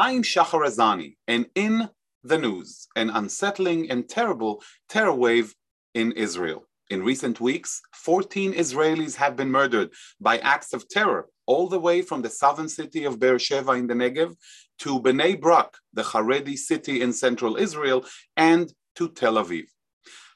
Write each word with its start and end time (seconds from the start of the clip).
I'm 0.00 0.22
Shachar 0.22 0.64
Azani, 0.64 1.16
and 1.26 1.46
in 1.56 1.90
the 2.22 2.38
news, 2.38 2.86
an 2.94 3.10
unsettling 3.10 3.90
and 3.90 4.08
terrible 4.08 4.62
terror 4.88 5.12
wave 5.12 5.52
in 5.92 6.12
Israel. 6.12 6.68
In 6.88 7.02
recent 7.02 7.40
weeks, 7.40 7.82
14 7.94 8.52
Israelis 8.52 9.16
have 9.16 9.34
been 9.34 9.50
murdered 9.50 9.90
by 10.20 10.38
acts 10.38 10.72
of 10.72 10.88
terror, 10.88 11.26
all 11.46 11.68
the 11.68 11.80
way 11.80 12.00
from 12.00 12.22
the 12.22 12.30
southern 12.30 12.68
city 12.68 13.06
of 13.06 13.18
Beersheba 13.18 13.72
in 13.72 13.88
the 13.88 13.94
Negev 13.94 14.36
to 14.78 15.00
Bnei 15.00 15.40
Brak, 15.40 15.74
the 15.92 16.02
Haredi 16.02 16.56
city 16.56 17.02
in 17.02 17.12
central 17.12 17.56
Israel, 17.56 18.04
and 18.36 18.72
to 18.94 19.08
Tel 19.08 19.34
Aviv. 19.34 19.64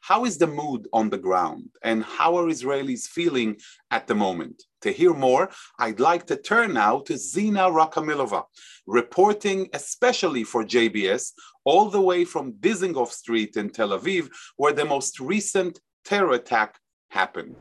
How 0.01 0.25
is 0.25 0.39
the 0.39 0.49
mood 0.49 0.89
on 0.93 1.09
the 1.09 1.19
ground, 1.19 1.69
and 1.85 2.03
how 2.03 2.37
are 2.37 2.47
Israelis 2.47 3.07
feeling 3.07 3.59
at 3.93 4.09
the 4.09 4.17
moment? 4.17 4.65
To 4.83 4.93
hear 4.93 5.15
more, 5.15 5.49
I'd 5.79 6.01
like 6.01 6.27
to 6.27 6.37
turn 6.37 6.75
now 6.75 7.01
to 7.01 7.17
Zina 7.17 7.71
Rakamilova, 7.71 8.43
reporting 8.87 9.69
especially 9.73 10.43
for 10.43 10.65
JBS, 10.65 11.33
all 11.65 11.89
the 11.89 12.01
way 12.01 12.25
from 12.25 12.55
Dizengoff 12.55 13.13
Street 13.13 13.57
in 13.57 13.71
Tel 13.71 13.91
Aviv, 13.91 14.29
where 14.57 14.73
the 14.73 14.85
most 14.85 15.21
recent 15.21 15.81
terror 16.05 16.33
attack 16.33 16.81
happened. 17.11 17.55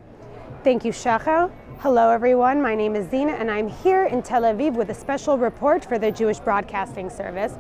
Thank 0.64 0.84
you, 0.84 0.92
Shachar. 0.92 1.52
Hello, 1.80 2.10
everyone. 2.10 2.62
My 2.62 2.76
name 2.76 2.96
is 2.96 3.10
Zina, 3.10 3.34
and 3.34 3.52
I'm 3.52 3.68
here 3.68 4.06
in 4.06 4.24
Tel 4.24 4.44
Aviv 4.44 4.74
with 4.74 4.90
a 4.90 4.94
special 4.96 5.38
report 5.38 5.86
for 5.86 6.00
the 6.00 6.12
Jewish 6.12 6.40
Broadcasting 6.40 7.10
Service. 7.10 7.54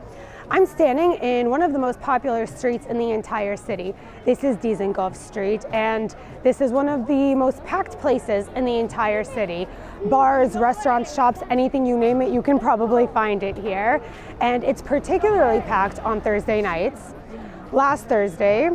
I'm 0.54 0.66
standing 0.66 1.14
in 1.14 1.50
one 1.50 1.62
of 1.62 1.72
the 1.72 1.80
most 1.80 2.02
popular 2.02 2.46
streets 2.46 2.86
in 2.88 2.98
the 2.98 3.12
entire 3.12 3.56
city. 3.56 3.96
This 4.26 4.44
is 4.44 4.58
Dizengoff 4.58 5.16
Street, 5.16 5.64
and 5.72 6.14
this 6.44 6.60
is 6.60 6.74
one 6.74 6.90
of 6.90 7.08
the 7.08 7.34
most 7.36 7.64
packed 7.64 7.98
places 8.00 8.50
in 8.58 8.66
the 8.66 8.78
entire 8.78 9.24
city. 9.24 9.66
Bars, 10.08 10.58
restaurants, 10.58 11.16
shops, 11.16 11.40
anything 11.50 11.86
you 11.86 11.98
name 11.98 12.22
it, 12.22 12.34
you 12.34 12.42
can 12.42 12.60
probably 12.60 13.08
find 13.08 13.44
it 13.44 13.56
here. 13.56 14.02
And 14.42 14.66
it's 14.66 14.82
particularly 14.82 15.62
packed 15.62 16.00
on 16.00 16.20
Thursday 16.20 16.62
nights. 16.62 17.14
Last 17.72 18.08
Thursday, 18.08 18.72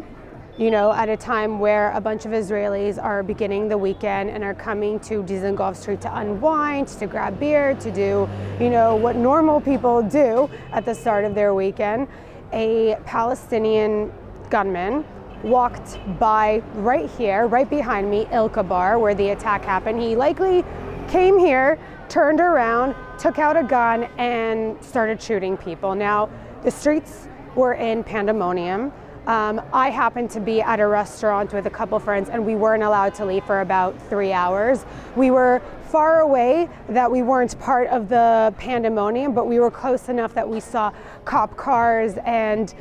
you 0.59 0.71
know, 0.71 0.91
at 0.93 1.11
a 1.11 1.17
time 1.17 1.59
where 1.59 1.93
a 1.93 2.01
bunch 2.01 2.25
of 2.25 2.33
Israelis 2.33 3.03
are 3.03 3.23
beginning 3.23 3.69
the 3.69 3.77
weekend 3.77 4.31
and 4.31 4.43
are 4.43 4.55
coming 4.55 4.99
to 5.01 5.23
Dizengoff 5.23 5.77
Street 5.77 6.01
to 6.01 6.17
unwind, 6.17 6.89
to 6.89 7.07
grab 7.07 7.39
beer, 7.39 7.75
to 7.75 7.91
do, 7.91 8.27
you 8.59 8.71
know, 8.71 8.97
what 8.97 9.17
normal 9.17 9.61
people 9.61 10.03
do 10.03 10.49
at 10.73 10.87
the 10.87 10.95
start 10.95 11.27
of 11.27 11.35
their 11.35 11.53
weekend. 11.53 12.09
A 12.55 12.97
Palestinian 13.05 14.11
gunman 14.49 15.05
walked 15.43 15.99
by 16.19 16.63
right 16.77 17.11
here, 17.11 17.47
right 17.47 17.69
behind 17.69 18.11
me, 18.11 18.27
Ilka 18.33 18.63
Bar, 18.63 18.99
where 18.99 19.15
the 19.15 19.31
attack 19.31 19.63
happened. 19.63 20.01
He 20.01 20.17
likely 20.17 20.65
came 21.09 21.39
here, 21.39 21.79
turned 22.09 22.41
around, 22.41 22.95
took 23.19 23.39
out 23.39 23.59
a 23.59 23.63
gun, 23.63 24.05
and 24.17 24.83
started 24.83 25.21
shooting 25.21 25.59
people. 25.59 25.95
Now, 25.95 26.31
the 26.63 26.71
streets 26.71 27.29
were 27.55 27.75
in 27.75 28.03
pandemonium. 28.03 28.91
Um, 29.27 29.61
I 29.73 29.91
happened 29.91 30.31
to 30.31 30.41
be 30.41 30.63
at 30.63 30.79
a 30.79 30.87
restaurant 30.87 31.53
with 31.53 31.67
a 31.67 31.71
couple 31.71 31.99
friends 31.99 32.29
and 32.29 32.47
we 32.47 32.55
weren't 32.55 32.85
allowed 32.85 33.13
to 33.17 33.25
leave 33.25 33.45
for 33.45 33.61
about 33.61 34.01
three 34.09 34.33
hours. 34.33 34.87
We 35.17 35.33
were 35.33 35.61
far 35.89 36.21
away 36.21 36.69
that 36.89 37.11
we 37.11 37.23
weren't 37.23 37.59
part 37.59 37.89
of 37.89 38.09
the 38.09 38.55
pandemonium, 38.57 39.33
but 39.35 39.49
we 39.49 39.59
were 39.59 39.71
close 39.71 40.09
enough 40.09 40.33
that 40.35 40.49
we 40.49 40.61
saw 40.61 40.93
cop 41.25 41.57
cars 41.57 42.19
and 42.25 42.73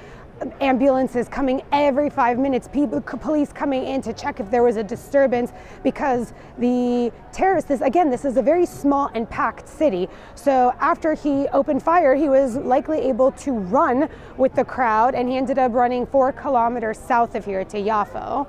ambulances 0.59 1.27
coming 1.29 1.61
every 1.71 2.09
five 2.09 2.37
minutes, 2.37 2.67
people, 2.67 2.97
uh, 2.97 3.15
police 3.17 3.53
coming 3.53 3.85
in 3.85 4.01
to 4.01 4.13
check 4.13 4.39
if 4.39 4.51
there 4.51 4.63
was 4.63 4.75
a 4.75 4.83
disturbance 4.83 5.51
because 5.83 6.33
the 6.57 7.11
terrorists, 7.31 7.69
this, 7.69 7.81
again, 7.81 8.09
this 8.09 8.25
is 8.25 8.37
a 8.37 8.41
very 8.41 8.65
small 8.65 9.09
and 9.13 9.29
packed 9.29 9.67
city. 9.67 10.09
So 10.35 10.73
after 10.79 11.13
he 11.13 11.47
opened 11.49 11.83
fire, 11.83 12.15
he 12.15 12.29
was 12.29 12.55
likely 12.57 12.99
able 12.99 13.31
to 13.31 13.51
run 13.51 14.09
with 14.37 14.53
the 14.55 14.65
crowd 14.65 15.15
and 15.15 15.29
he 15.29 15.37
ended 15.37 15.57
up 15.57 15.73
running 15.73 16.05
four 16.05 16.31
kilometers 16.31 16.97
south 16.97 17.35
of 17.35 17.45
here 17.45 17.63
to 17.65 17.77
Yafo. 17.77 18.47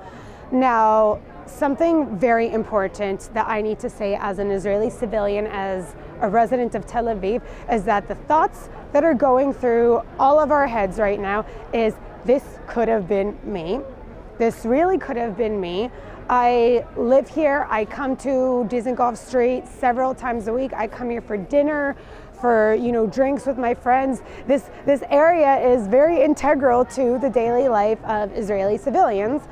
Now, 0.51 1.19
something 1.45 2.17
very 2.17 2.51
important 2.51 3.29
that 3.33 3.47
I 3.47 3.61
need 3.61 3.79
to 3.79 3.89
say 3.89 4.15
as 4.15 4.39
an 4.39 4.51
Israeli 4.51 4.89
civilian, 4.89 5.47
as 5.47 5.95
a 6.21 6.29
resident 6.29 6.75
of 6.75 6.85
Tel 6.85 7.05
Aviv, 7.05 7.41
is 7.71 7.83
that 7.83 8.07
the 8.07 8.15
thoughts 8.15 8.69
that 8.93 9.03
are 9.03 9.13
going 9.13 9.53
through 9.53 10.01
all 10.19 10.39
of 10.39 10.51
our 10.51 10.67
heads 10.67 10.97
right 10.97 11.19
now 11.19 11.45
is 11.73 11.93
this 12.25 12.43
could 12.67 12.87
have 12.87 13.07
been 13.07 13.37
me. 13.43 13.79
This 14.37 14.65
really 14.65 14.97
could 14.97 15.17
have 15.17 15.37
been 15.37 15.59
me. 15.59 15.89
I 16.29 16.85
live 16.95 17.27
here. 17.27 17.65
I 17.69 17.85
come 17.85 18.15
to 18.17 18.67
Dizengoff 18.69 19.17
Street 19.17 19.65
several 19.67 20.13
times 20.13 20.47
a 20.47 20.53
week. 20.53 20.73
I 20.73 20.87
come 20.87 21.09
here 21.09 21.21
for 21.21 21.37
dinner, 21.37 21.95
for 22.39 22.75
you 22.75 22.91
know 22.91 23.07
drinks 23.07 23.45
with 23.45 23.57
my 23.57 23.73
friends. 23.73 24.21
This 24.45 24.69
this 24.85 25.03
area 25.09 25.57
is 25.57 25.87
very 25.87 26.21
integral 26.21 26.85
to 26.85 27.17
the 27.19 27.29
daily 27.29 27.67
life 27.67 28.03
of 28.03 28.31
Israeli 28.33 28.77
civilians, 28.77 29.43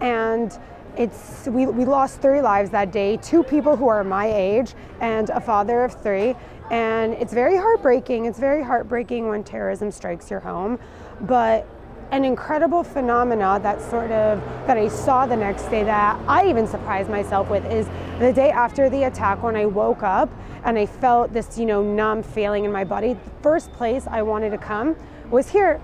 and 0.00 0.58
it's 0.96 1.46
we, 1.46 1.66
we 1.66 1.84
lost 1.84 2.20
three 2.20 2.40
lives 2.40 2.70
that 2.70 2.92
day 2.92 3.16
two 3.16 3.42
people 3.42 3.76
who 3.76 3.88
are 3.88 4.04
my 4.04 4.26
age 4.26 4.74
and 5.00 5.30
a 5.30 5.40
father 5.40 5.84
of 5.84 6.00
three. 6.02 6.34
And 6.70 7.14
it's 7.14 7.32
very 7.32 7.56
heartbreaking. 7.56 8.26
It's 8.26 8.38
very 8.38 8.62
heartbreaking 8.62 9.28
when 9.28 9.44
terrorism 9.44 9.90
strikes 9.90 10.30
your 10.30 10.40
home. 10.40 10.78
But 11.22 11.66
an 12.10 12.24
incredible 12.24 12.84
phenomena 12.84 13.58
that 13.62 13.80
sort 13.80 14.10
of 14.10 14.38
that 14.66 14.76
I 14.76 14.88
saw 14.88 15.26
the 15.26 15.36
next 15.36 15.64
day 15.68 15.82
that 15.84 16.20
I 16.28 16.46
even 16.48 16.66
surprised 16.66 17.08
myself 17.08 17.48
with 17.48 17.64
is 17.72 17.86
the 18.18 18.32
day 18.32 18.50
after 18.50 18.90
the 18.90 19.04
attack 19.04 19.42
when 19.42 19.56
I 19.56 19.64
woke 19.64 20.02
up 20.02 20.30
and 20.64 20.78
I 20.78 20.84
felt 20.84 21.32
this 21.32 21.58
you 21.58 21.64
know 21.64 21.82
numb 21.82 22.22
feeling 22.22 22.64
in 22.64 22.72
my 22.72 22.84
body. 22.84 23.14
The 23.14 23.30
first 23.42 23.72
place 23.72 24.06
I 24.06 24.22
wanted 24.22 24.50
to 24.50 24.58
come 24.58 24.94
was 25.30 25.48
here 25.48 25.80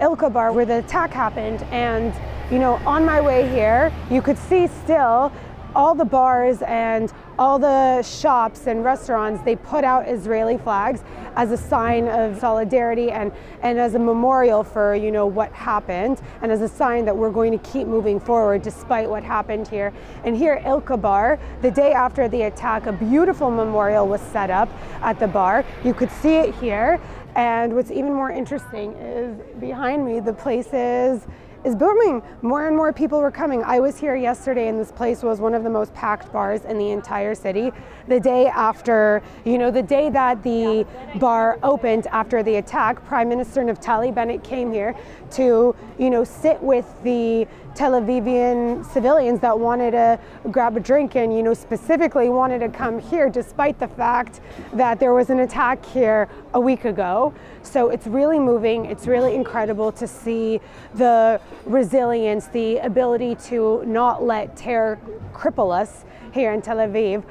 Ilka 0.00 0.30
Bar 0.30 0.52
where 0.52 0.64
the 0.64 0.78
attack 0.78 1.12
happened 1.12 1.62
and 1.70 2.14
you 2.50 2.58
know, 2.58 2.80
on 2.84 3.04
my 3.04 3.20
way 3.20 3.48
here, 3.48 3.92
you 4.10 4.20
could 4.20 4.36
see 4.36 4.66
still 4.66 5.32
all 5.74 5.94
the 5.94 6.04
bars 6.04 6.62
and 6.62 7.12
all 7.38 7.58
the 7.58 8.02
shops 8.02 8.66
and 8.66 8.84
restaurants, 8.84 9.42
they 9.44 9.56
put 9.56 9.84
out 9.84 10.08
Israeli 10.08 10.58
flags 10.58 11.02
as 11.36 11.52
a 11.52 11.56
sign 11.56 12.06
of 12.08 12.38
solidarity 12.38 13.10
and, 13.10 13.32
and 13.62 13.78
as 13.78 13.94
a 13.94 13.98
memorial 13.98 14.62
for, 14.62 14.94
you 14.94 15.10
know, 15.10 15.26
what 15.26 15.50
happened 15.52 16.20
and 16.42 16.52
as 16.52 16.60
a 16.60 16.68
sign 16.68 17.04
that 17.04 17.16
we're 17.16 17.30
going 17.30 17.56
to 17.56 17.70
keep 17.70 17.86
moving 17.86 18.20
forward 18.20 18.62
despite 18.62 19.08
what 19.08 19.22
happened 19.22 19.66
here. 19.68 19.92
And 20.24 20.36
here, 20.36 20.60
Ilka 20.66 20.98
Bar, 20.98 21.38
the 21.62 21.70
day 21.70 21.92
after 21.92 22.28
the 22.28 22.42
attack, 22.42 22.86
a 22.86 22.92
beautiful 22.92 23.50
memorial 23.50 24.06
was 24.06 24.20
set 24.20 24.50
up 24.50 24.68
at 25.00 25.18
the 25.18 25.28
bar. 25.28 25.64
You 25.84 25.94
could 25.94 26.10
see 26.10 26.34
it 26.34 26.54
here. 26.56 27.00
And 27.36 27.74
what's 27.74 27.90
even 27.90 28.12
more 28.12 28.30
interesting 28.30 28.92
is 28.94 29.38
behind 29.58 30.04
me, 30.04 30.20
the 30.20 30.32
place 30.32 30.72
is 30.72 31.26
is 31.64 31.74
booming. 31.74 32.22
More 32.42 32.66
and 32.66 32.76
more 32.76 32.92
people 32.92 33.20
were 33.20 33.30
coming. 33.30 33.62
I 33.62 33.80
was 33.80 33.98
here 33.98 34.16
yesterday 34.16 34.68
and 34.68 34.78
this 34.78 34.92
place 34.92 35.22
was 35.22 35.40
one 35.40 35.54
of 35.54 35.62
the 35.62 35.70
most 35.70 35.92
packed 35.94 36.32
bars 36.32 36.64
in 36.64 36.78
the 36.78 36.90
entire 36.90 37.34
city. 37.34 37.70
The 38.08 38.18
day 38.18 38.46
after, 38.46 39.22
you 39.44 39.58
know, 39.58 39.70
the 39.70 39.82
day 39.82 40.10
that 40.10 40.42
the 40.42 40.86
bar 41.16 41.58
opened 41.62 42.06
after 42.08 42.42
the 42.42 42.56
attack, 42.56 43.04
Prime 43.04 43.28
Minister 43.28 43.62
Naftali 43.62 44.14
Bennett 44.14 44.42
came 44.42 44.72
here 44.72 44.96
to, 45.32 45.76
you 45.98 46.10
know, 46.10 46.24
sit 46.24 46.62
with 46.62 46.86
the 47.02 47.46
Tel 47.74 47.92
Avivian 47.92 48.84
civilians 48.84 49.40
that 49.40 49.58
wanted 49.58 49.92
to 49.92 50.18
grab 50.50 50.76
a 50.76 50.80
drink 50.80 51.16
and, 51.16 51.34
you 51.34 51.42
know, 51.42 51.54
specifically 51.54 52.28
wanted 52.28 52.58
to 52.60 52.68
come 52.68 52.98
here 52.98 53.30
despite 53.30 53.78
the 53.78 53.88
fact 53.88 54.40
that 54.72 54.98
there 54.98 55.14
was 55.14 55.30
an 55.30 55.40
attack 55.40 55.84
here 55.84 56.28
a 56.54 56.60
week 56.60 56.84
ago. 56.84 57.32
So 57.62 57.90
it's 57.90 58.06
really 58.06 58.38
moving. 58.38 58.86
It's 58.86 59.06
really 59.06 59.34
incredible 59.34 59.92
to 59.92 60.06
see 60.06 60.60
the 60.94 61.40
resilience, 61.64 62.48
the 62.48 62.78
ability 62.78 63.36
to 63.46 63.84
not 63.86 64.22
let 64.22 64.56
terror 64.56 64.98
cripple 65.32 65.72
us 65.78 66.04
here 66.32 66.52
in 66.52 66.62
Tel 66.62 66.78
Aviv. 66.78 67.24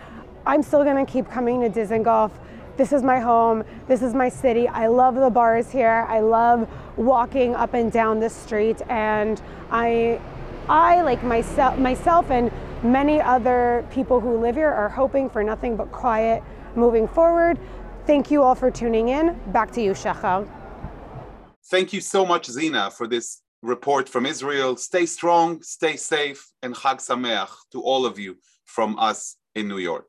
I'm 0.46 0.64
still 0.64 0.84
going 0.84 1.06
to 1.06 1.12
keep 1.12 1.30
coming 1.30 1.62
to 1.62 1.70
Dizengoff 1.70 2.32
this 2.80 2.94
is 2.94 3.04
my 3.04 3.20
home, 3.20 3.66
this 3.90 4.02
is 4.02 4.14
my 4.14 4.30
city. 4.30 4.66
I 4.66 4.88
love 4.88 5.16
the 5.16 5.30
bars 5.30 5.70
here. 5.70 6.06
I 6.08 6.22
love 6.22 6.66
walking 7.00 7.56
up 7.56 7.74
and 7.74 7.92
down 7.92 8.20
the 8.20 8.30
street 8.30 8.82
and 8.90 9.42
I 9.72 10.20
I 10.68 11.02
like 11.02 11.24
myself 11.24 11.80
myself 11.80 12.30
and 12.30 12.52
many 12.84 13.22
other 13.22 13.88
people 13.90 14.20
who 14.20 14.38
live 14.38 14.56
here 14.56 14.70
are 14.70 14.90
hoping 14.90 15.30
for 15.30 15.42
nothing 15.42 15.78
but 15.78 15.92
quiet 15.92 16.44
moving 16.76 17.08
forward. 17.08 17.58
Thank 18.06 18.30
you 18.30 18.44
all 18.44 18.56
for 18.56 18.70
tuning 18.70 19.10
in. 19.10 19.40
Back 19.48 19.72
to 19.72 19.82
you, 19.82 19.92
Shachar. 19.92 20.48
Thank 21.72 21.94
you 21.94 22.02
so 22.02 22.26
much, 22.26 22.48
Zina, 22.48 22.92
for 22.92 23.08
this 23.08 23.42
report 23.62 24.10
from 24.10 24.26
Israel. 24.26 24.76
Stay 24.76 25.06
strong, 25.06 25.62
stay 25.62 25.96
safe, 25.96 26.52
and 26.64 26.76
Chag 26.76 26.98
Sameach 26.98 27.52
to 27.72 27.82
all 27.82 28.06
of 28.06 28.20
you 28.20 28.38
from 28.66 29.00
us 29.00 29.38
in 29.56 29.68
New 29.68 29.78
York 29.78 30.09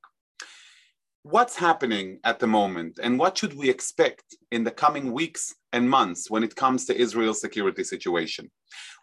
what's 1.22 1.56
happening 1.56 2.18
at 2.24 2.38
the 2.38 2.46
moment 2.46 2.98
and 3.02 3.18
what 3.18 3.36
should 3.36 3.54
we 3.54 3.68
expect 3.68 4.24
in 4.50 4.64
the 4.64 4.70
coming 4.70 5.12
weeks 5.12 5.54
and 5.72 5.88
months 5.88 6.30
when 6.30 6.42
it 6.42 6.56
comes 6.56 6.86
to 6.86 6.96
Israel's 6.96 7.40
security 7.40 7.84
situation. 7.84 8.50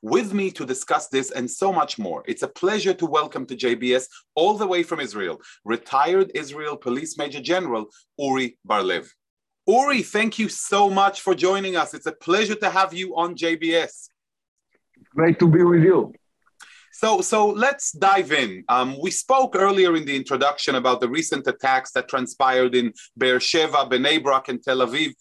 With 0.02 0.34
me 0.34 0.50
to 0.52 0.66
discuss 0.66 1.10
this 1.10 1.32
and 1.32 1.50
so 1.50 1.72
much 1.72 2.00
more, 2.00 2.24
it's 2.28 2.42
a 2.42 2.48
pleasure 2.48 2.94
to 2.96 3.06
welcome 3.06 3.46
to 3.46 3.56
JBS 3.56 4.08
all 4.36 4.58
the 4.58 4.66
way 4.66 4.82
from 4.82 5.00
Israel, 5.00 5.40
retired 5.64 6.32
Israel 6.34 6.76
Police 6.76 7.18
Major 7.18 7.42
General 7.42 7.86
Uri 8.18 8.58
Bar-Lev. 8.66 9.14
Uri, 9.68 10.02
thank 10.02 10.40
you 10.40 10.50
so 10.50 10.90
much 10.90 11.22
for 11.22 11.36
joining 11.36 11.76
us. 11.76 11.94
It's 11.94 12.06
a 12.08 12.12
pleasure 12.14 12.56
to 12.56 12.70
have 12.70 12.94
you 12.94 13.16
on 13.16 13.36
JBS. 13.36 14.10
Great 15.14 15.38
to 15.40 15.48
be 15.48 15.64
with 15.64 15.84
you. 15.84 16.14
So, 16.98 17.22
so 17.22 17.50
let's 17.50 17.92
dive 17.92 18.32
in. 18.32 18.64
Um, 18.70 18.98
we 19.00 19.12
spoke 19.12 19.56
earlier 19.56 19.96
in 19.96 20.04
the 20.06 20.16
introduction 20.16 20.74
about 20.74 21.00
the 21.00 21.08
recent 21.08 21.46
attacks 21.46 21.92
that 21.92 22.08
transpired 22.08 22.74
in 22.74 22.92
Beersheba, 23.16 23.86
Bnei 23.88 24.18
Brak, 24.24 24.48
and 24.48 24.64
Tel 24.64 24.80
Aviv. 24.80 25.12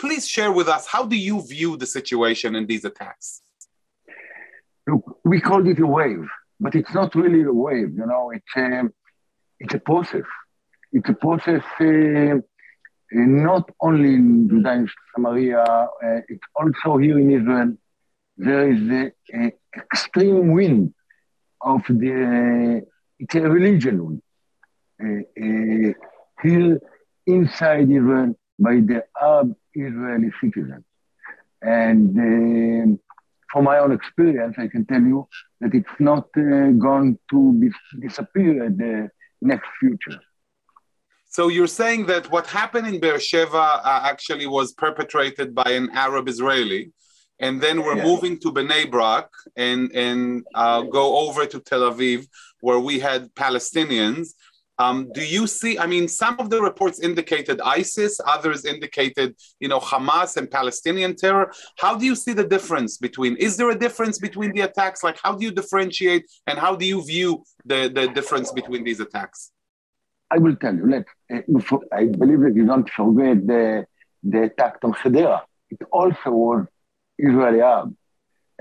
Please 0.00 0.26
share 0.26 0.50
with 0.50 0.66
us 0.66 0.88
how 0.88 1.06
do 1.06 1.14
you 1.14 1.40
view 1.46 1.76
the 1.76 1.86
situation 1.86 2.56
in 2.56 2.66
these 2.66 2.84
attacks? 2.84 3.40
Look, 4.88 5.20
we 5.22 5.40
called 5.40 5.68
it 5.68 5.78
a 5.78 5.86
wave, 5.86 6.26
but 6.58 6.74
it's 6.74 6.92
not 6.92 7.14
really 7.14 7.44
a 7.44 7.52
wave. 7.52 7.92
You 7.96 8.06
know, 8.06 8.32
it's 8.32 8.56
a, 8.56 8.80
um, 8.80 8.92
it's 9.60 9.74
a 9.74 9.78
process. 9.78 10.28
It's 10.90 11.08
a 11.08 11.14
process 11.14 11.62
uh, 11.78 12.40
not 13.12 13.70
only 13.80 14.14
in 14.14 14.48
Judea 14.48 14.72
and 14.72 14.90
Samaria, 15.14 15.62
uh, 15.62 16.20
it's 16.26 16.48
also 16.56 16.96
here 16.96 17.20
in 17.20 17.30
Israel. 17.30 17.74
There 18.36 18.72
is 18.72 19.12
an 19.32 19.52
extreme 19.76 20.50
wind 20.50 20.94
of 21.64 21.82
the, 21.88 22.82
it's 23.18 23.34
a 23.34 23.40
religion 23.40 24.22
uh, 25.02 25.06
uh, 25.06 25.92
here 26.42 26.80
inside 27.26 27.90
Israel 27.90 28.34
by 28.58 28.74
the 28.74 29.04
Arab 29.20 29.54
Israeli 29.74 30.30
citizens. 30.40 30.84
And 31.62 32.18
um, 32.18 33.00
from 33.50 33.64
my 33.64 33.78
own 33.78 33.92
experience, 33.92 34.56
I 34.58 34.66
can 34.68 34.84
tell 34.86 35.02
you 35.02 35.28
that 35.60 35.74
it's 35.74 35.98
not 35.98 36.26
uh, 36.36 36.70
going 36.88 37.18
to 37.30 37.52
be, 37.52 37.70
disappear 38.00 38.64
in 38.64 38.76
the 38.76 39.10
next 39.40 39.68
future. 39.78 40.20
So 41.28 41.48
you're 41.48 41.66
saying 41.82 42.06
that 42.06 42.30
what 42.30 42.46
happened 42.46 42.86
in 42.88 43.00
Beersheba 43.00 43.56
uh, 43.56 44.00
actually 44.04 44.46
was 44.46 44.72
perpetrated 44.72 45.54
by 45.54 45.70
an 45.70 45.88
Arab 45.94 46.28
Israeli, 46.28 46.92
and 47.42 47.60
then 47.60 47.82
we're 47.82 47.96
yeah. 47.96 48.04
moving 48.04 48.38
to 48.38 48.52
Bnei 48.52 48.90
Brak 48.90 49.28
and 49.56 49.90
and 49.94 50.46
uh, 50.54 50.82
go 50.82 51.04
over 51.24 51.44
to 51.44 51.58
Tel 51.60 51.82
Aviv 51.90 52.26
where 52.60 52.78
we 52.78 53.00
had 53.00 53.20
Palestinians. 53.34 54.28
Um, 54.78 55.10
do 55.12 55.22
you 55.22 55.46
see? 55.46 55.78
I 55.78 55.86
mean, 55.86 56.08
some 56.08 56.36
of 56.40 56.48
the 56.48 56.60
reports 56.62 56.98
indicated 56.98 57.60
ISIS, 57.60 58.18
others 58.26 58.64
indicated, 58.64 59.36
you 59.60 59.68
know, 59.68 59.78
Hamas 59.78 60.36
and 60.38 60.50
Palestinian 60.50 61.14
terror. 61.14 61.52
How 61.78 61.92
do 61.94 62.06
you 62.06 62.16
see 62.16 62.32
the 62.32 62.48
difference 62.54 62.96
between? 62.96 63.36
Is 63.36 63.56
there 63.58 63.70
a 63.70 63.78
difference 63.78 64.18
between 64.18 64.52
the 64.52 64.62
attacks? 64.62 65.04
Like, 65.04 65.18
how 65.22 65.32
do 65.36 65.44
you 65.44 65.52
differentiate, 65.52 66.24
and 66.46 66.58
how 66.58 66.74
do 66.74 66.86
you 66.86 67.04
view 67.04 67.44
the 67.70 67.80
the 67.98 68.08
difference 68.18 68.50
between 68.50 68.82
these 68.82 69.00
attacks? 69.06 69.52
I 70.34 70.38
will 70.38 70.56
tell 70.56 70.74
you. 70.74 70.86
Let 70.94 71.04
uh, 71.32 71.78
I 71.92 72.06
believe 72.06 72.40
that 72.40 72.54
you 72.56 72.66
don't 72.72 72.88
forget 72.88 73.46
the 73.46 73.86
the 74.22 74.40
attack 74.44 74.78
on 74.82 74.92
Hadera. 74.94 75.42
It 75.70 75.80
also 75.92 76.30
was 76.30 76.66
Israeli 77.18 77.60
Arab. 77.60 77.94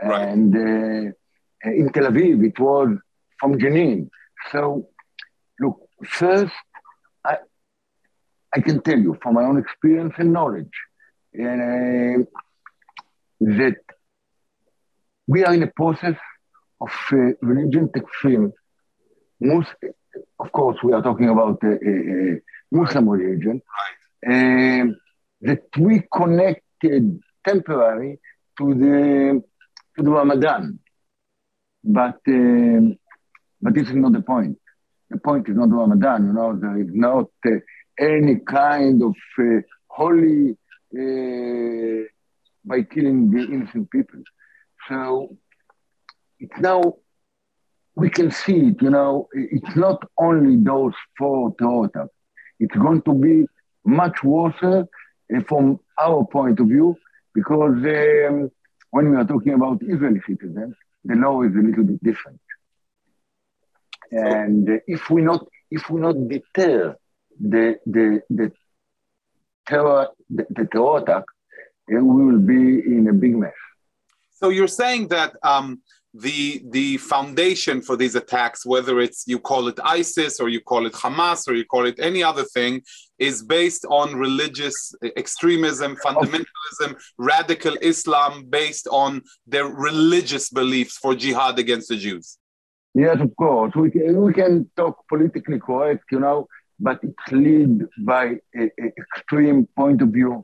Right. 0.01 0.29
And 0.29 0.55
uh, 0.55 1.69
in 1.69 1.89
Tel 1.93 2.05
Aviv, 2.05 2.43
it 2.45 2.59
was 2.59 2.89
from 3.39 3.57
Jenin. 3.59 4.09
So, 4.51 4.87
look, 5.59 5.79
first, 6.03 6.53
I, 7.23 7.37
I 8.55 8.59
can 8.61 8.81
tell 8.81 8.97
you 8.97 9.17
from 9.21 9.35
my 9.35 9.43
own 9.43 9.57
experience 9.57 10.13
and 10.17 10.33
knowledge 10.33 10.75
uh, 11.35 12.23
that 13.39 13.77
we 15.27 15.45
are 15.45 15.53
in 15.53 15.63
a 15.63 15.71
process 15.75 16.15
of 16.79 16.91
uh, 17.11 17.17
religion 17.41 17.89
extreme. 17.95 18.51
Mus- 19.39 19.67
of 20.39 20.51
course, 20.51 20.77
we 20.83 20.93
are 20.93 21.01
talking 21.01 21.29
about 21.29 21.59
uh, 21.63 21.69
uh, 21.69 22.35
Muslim 22.71 23.09
religion. 23.09 23.61
Right. 24.25 24.81
Um, 24.81 24.97
that 25.41 25.63
we 25.77 26.03
connected 26.13 27.19
temporary 27.45 28.19
to 28.61 28.73
the 28.75 29.43
to 29.95 30.03
the 30.03 30.11
Ramadan. 30.11 30.79
But 31.83 32.19
um, 32.27 32.97
but 33.61 33.73
this 33.73 33.87
is 33.89 33.95
not 33.95 34.13
the 34.13 34.21
point. 34.21 34.57
The 35.09 35.17
point 35.17 35.49
is 35.49 35.55
not 35.55 35.71
Ramadan. 35.71 36.27
You 36.27 36.33
know, 36.33 36.55
there 36.55 36.77
is 36.79 36.91
not 36.91 37.29
uh, 37.45 37.51
any 37.99 38.35
kind 38.47 39.01
of 39.01 39.15
uh, 39.39 39.61
holy 39.87 40.57
uh, 40.95 42.03
by 42.63 42.83
killing 42.83 43.31
the 43.31 43.43
innocent 43.53 43.89
people. 43.89 44.21
So 44.87 45.35
it's 46.39 46.59
now 46.59 46.95
we 47.95 48.09
can 48.09 48.29
see 48.31 48.59
it. 48.69 48.81
You 48.81 48.91
know, 48.91 49.27
it's 49.33 49.75
not 49.75 50.03
only 50.19 50.63
those 50.63 50.93
four 51.17 51.53
attacks. 51.59 52.09
It's 52.59 52.75
going 52.75 53.01
to 53.03 53.13
be 53.13 53.47
much 53.83 54.23
worse 54.23 54.61
uh, 54.61 54.83
from 55.47 55.79
our 55.99 56.25
point 56.25 56.59
of 56.59 56.67
view 56.67 56.95
because 57.33 57.75
um, 57.75 58.51
when 58.91 59.11
we 59.11 59.17
are 59.17 59.25
talking 59.25 59.53
about 59.53 59.81
Israeli 59.81 60.21
citizens, 60.27 60.75
the 61.03 61.15
law 61.15 61.41
is 61.43 61.55
a 61.55 61.59
little 61.59 61.83
bit 61.83 62.03
different. 62.03 62.39
And 64.11 64.81
if 64.87 65.09
we 65.09 65.21
not 65.21 65.47
if 65.69 65.89
we 65.89 66.01
not 66.01 66.15
deter 66.27 66.95
the 67.39 67.79
the 67.85 68.21
the 68.29 68.51
terror 69.65 70.07
the, 70.29 70.45
the 70.49 70.65
terror 70.65 70.97
attack, 70.97 71.23
we 71.87 72.01
will 72.01 72.39
be 72.39 72.79
in 72.95 73.07
a 73.07 73.13
big 73.13 73.37
mess. 73.37 73.53
So 74.31 74.49
you're 74.49 74.67
saying 74.67 75.09
that 75.09 75.35
um, 75.43 75.81
the 76.13 76.61
the 76.69 76.97
foundation 76.97 77.81
for 77.81 77.95
these 77.95 78.15
attacks, 78.15 78.65
whether 78.65 78.99
it's 78.99 79.23
you 79.27 79.39
call 79.39 79.67
it 79.67 79.79
ISIS 79.83 80.39
or 80.39 80.49
you 80.49 80.59
call 80.59 80.85
it 80.85 80.93
Hamas 80.93 81.47
or 81.47 81.53
you 81.53 81.65
call 81.65 81.85
it 81.85 81.99
any 81.99 82.21
other 82.21 82.43
thing, 82.43 82.81
is 83.17 83.43
based 83.43 83.85
on 83.89 84.15
religious 84.15 84.93
extremism, 85.15 85.95
fundamentalism, 86.05 86.99
radical 87.17 87.77
Islam 87.81 88.45
based 88.49 88.87
on 88.91 89.21
their 89.47 89.67
religious 89.67 90.49
beliefs 90.49 90.97
for 90.97 91.15
jihad 91.15 91.59
against 91.59 91.87
the 91.89 91.95
Jews. 91.95 92.37
Yes, 92.93 93.17
of 93.21 93.33
course. 93.37 93.73
We 93.75 93.89
can, 93.89 94.21
we 94.21 94.33
can 94.33 94.69
talk 94.75 95.07
politically 95.07 95.59
correct, 95.59 96.03
you 96.11 96.19
know, 96.19 96.47
but 96.77 96.99
it's 97.03 97.31
led 97.31 97.87
by 97.99 98.35
an 98.53 98.71
extreme 98.97 99.67
point 99.77 100.01
of 100.01 100.09
view. 100.09 100.43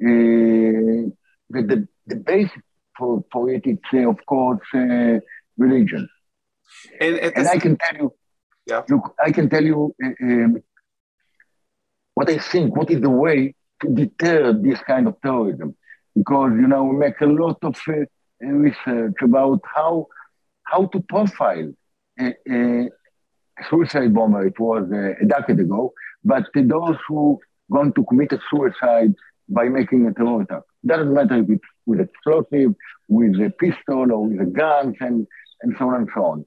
Uh, 0.00 1.12
the, 1.50 1.62
the, 1.70 1.88
the 2.06 2.16
basic 2.16 2.62
for, 3.02 3.24
for 3.32 3.42
it, 3.50 3.62
it's, 3.72 3.90
uh, 3.92 4.08
of 4.14 4.20
course, 4.32 4.66
uh, 4.74 5.18
religion. 5.64 6.08
And, 7.00 7.14
and 7.38 7.48
I 7.54 7.58
can 7.64 7.74
tell 7.82 7.96
you, 8.02 8.08
yeah. 8.70 8.82
look, 8.92 9.04
I 9.26 9.30
can 9.36 9.46
tell 9.54 9.64
you 9.70 9.78
uh, 10.04 10.26
um, 10.28 10.62
what 12.14 12.28
I 12.30 12.38
think, 12.38 12.66
what 12.78 12.90
is 12.94 13.00
the 13.08 13.16
way 13.24 13.38
to 13.80 13.86
deter 14.00 14.52
this 14.66 14.80
kind 14.92 15.04
of 15.08 15.14
terrorism. 15.24 15.70
Because, 16.18 16.52
you 16.62 16.68
know, 16.72 16.82
we 16.84 16.94
make 17.06 17.20
a 17.20 17.30
lot 17.42 17.58
of 17.70 17.76
uh, 17.88 17.92
research 18.66 19.18
about 19.28 19.60
how, 19.76 20.06
how 20.70 20.86
to 20.92 20.98
profile 21.14 21.68
a, 22.20 22.28
a 22.56 22.90
suicide 23.68 24.12
bomber. 24.14 24.46
It 24.52 24.58
was 24.68 24.84
uh, 24.92 25.24
a 25.24 25.26
decade 25.34 25.60
ago, 25.66 25.82
but 26.24 26.44
those 26.54 26.98
who 27.08 27.40
going 27.70 27.92
to 27.94 28.04
commit 28.04 28.32
a 28.32 28.40
suicide 28.50 29.12
by 29.48 29.64
making 29.78 30.06
a 30.06 30.12
terror 30.12 30.42
attack. 30.42 30.64
Doesn't 30.84 31.12
matter 31.12 31.36
if 31.36 31.50
it's 31.50 31.64
with 31.86 32.00
explosive, 32.00 32.74
with 33.08 33.34
a 33.40 33.50
pistol, 33.50 34.12
or 34.12 34.26
with 34.26 34.40
a 34.40 34.46
gun, 34.46 34.94
and, 35.00 35.26
and 35.62 35.76
so 35.78 35.88
on 35.88 35.94
and 35.94 36.08
so 36.14 36.24
on. 36.24 36.46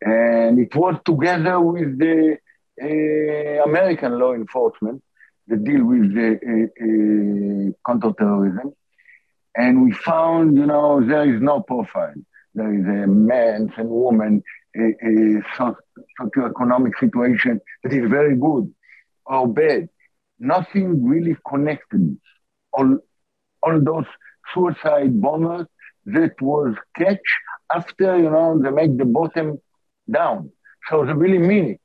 And 0.00 0.58
it 0.58 0.74
was 0.74 0.96
together 1.04 1.60
with 1.60 1.98
the 1.98 2.38
uh, 2.82 3.64
American 3.64 4.18
law 4.18 4.32
enforcement 4.34 5.02
that 5.48 5.64
deal 5.64 5.84
with 5.84 6.14
the 6.14 6.38
uh, 6.52 6.84
uh, 6.84 7.72
counterterrorism. 7.86 8.72
And 9.56 9.82
we 9.84 9.92
found, 9.92 10.56
you 10.56 10.66
know, 10.66 11.04
there 11.04 11.28
is 11.34 11.40
no 11.42 11.60
profile. 11.60 12.14
There 12.54 12.72
is 12.72 12.84
a 12.84 13.06
man 13.06 13.72
and 13.76 13.88
woman, 13.88 14.42
a, 14.76 14.80
a 14.80 15.42
socioeconomic 16.20 16.98
situation 16.98 17.60
that 17.82 17.92
is 17.92 18.08
very 18.08 18.36
good 18.36 18.72
or 19.26 19.48
bad. 19.48 19.88
Nothing 20.38 21.04
really 21.04 21.36
connected. 21.48 22.18
All, 22.72 22.98
all 23.62 23.80
those 23.80 24.06
suicide 24.54 25.20
bombers 25.20 25.66
that 26.06 26.40
was 26.40 26.74
catch 26.96 27.28
after, 27.74 28.16
you 28.16 28.30
know, 28.30 28.60
they 28.62 28.70
make 28.70 28.96
the 28.96 29.04
bottom 29.04 29.58
down. 30.10 30.50
So 30.88 31.04
they 31.04 31.12
really 31.12 31.38
mean 31.38 31.64
it. 31.72 31.80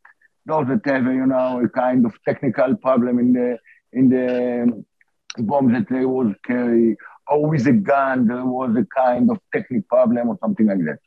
Those 0.46 0.68
that 0.68 0.86
have, 0.86 1.06
you 1.06 1.26
know, 1.26 1.62
a 1.64 1.70
kind 1.70 2.06
of 2.06 2.14
technical 2.28 2.76
problem 2.78 3.20
in 3.20 3.34
the 3.34 3.58
in 3.94 4.10
the 4.10 4.64
um, 4.64 4.86
bomb 5.46 5.72
that 5.74 5.88
they 5.90 6.06
was 6.06 6.34
carry, 6.46 6.98
or 7.28 7.50
with 7.50 7.66
a 7.68 7.74
gun, 7.74 8.28
there 8.28 8.46
was 8.46 8.76
a 8.76 8.86
kind 8.96 9.30
of 9.30 9.40
technical 9.54 9.84
problem 9.90 10.30
or 10.30 10.38
something 10.42 10.66
like 10.68 10.84
that. 10.86 11.00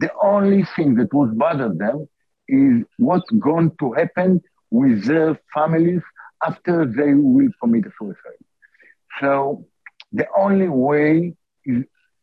The 0.00 0.10
only 0.22 0.64
thing 0.76 0.94
that 0.96 1.12
would 1.12 1.38
bother 1.38 1.72
them 1.74 2.08
is 2.48 2.84
what's 2.98 3.30
going 3.30 3.72
to 3.80 3.92
happen 3.92 4.42
with 4.70 5.04
their 5.04 5.38
families 5.54 6.02
after 6.46 6.84
they 6.86 7.14
will 7.14 7.48
commit 7.60 7.84
suicide. 7.98 8.42
So 9.20 9.66
the 10.14 10.26
only 10.36 10.68
way 10.68 11.34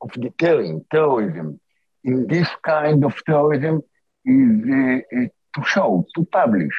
of 0.01 0.11
deterring 0.13 0.85
terrorism 0.89 1.59
in 2.03 2.25
this 2.27 2.47
kind 2.65 3.05
of 3.05 3.13
terrorism 3.25 3.81
is 4.25 4.49
uh, 4.69 5.17
uh, 5.17 5.27
to 5.55 5.63
show, 5.65 6.05
to 6.15 6.25
publish 6.31 6.73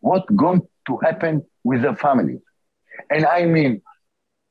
what's 0.00 0.30
going 0.34 0.62
to 0.86 0.96
happen 0.98 1.44
with 1.64 1.82
their 1.82 1.96
families. 1.96 2.40
And 3.10 3.26
I 3.26 3.44
mean, 3.46 3.82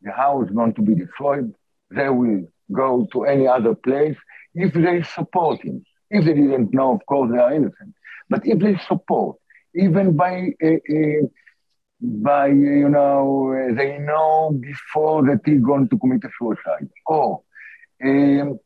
the 0.02 0.12
house 0.12 0.46
is 0.48 0.56
going 0.56 0.74
to 0.74 0.82
be 0.82 0.94
destroyed. 0.94 1.54
They 1.90 2.10
will 2.10 2.48
go 2.72 3.08
to 3.14 3.24
any 3.24 3.48
other 3.48 3.74
place 3.74 4.18
if 4.54 4.74
they 4.74 5.04
support 5.04 5.62
him. 5.62 5.84
If 6.10 6.26
they 6.26 6.34
didn't 6.34 6.74
know, 6.74 6.96
of 6.96 7.06
course, 7.06 7.32
they 7.32 7.40
are 7.40 7.54
innocent. 7.54 7.94
But 8.30 8.46
if 8.46 8.60
they 8.60 8.78
support, 8.88 9.38
even 9.74 10.16
by 10.16 10.50
uh, 10.64 10.68
uh, 10.68 11.28
by 12.00 12.48
you 12.48 12.90
know 12.90 13.74
they 13.76 13.98
know 13.98 14.52
before 14.60 15.24
that 15.24 15.42
he's 15.46 15.62
going 15.62 15.90
to 15.90 15.98
commit 15.98 16.24
a 16.24 16.30
suicide, 16.40 16.90
or 17.06 17.42
um, 18.04 18.60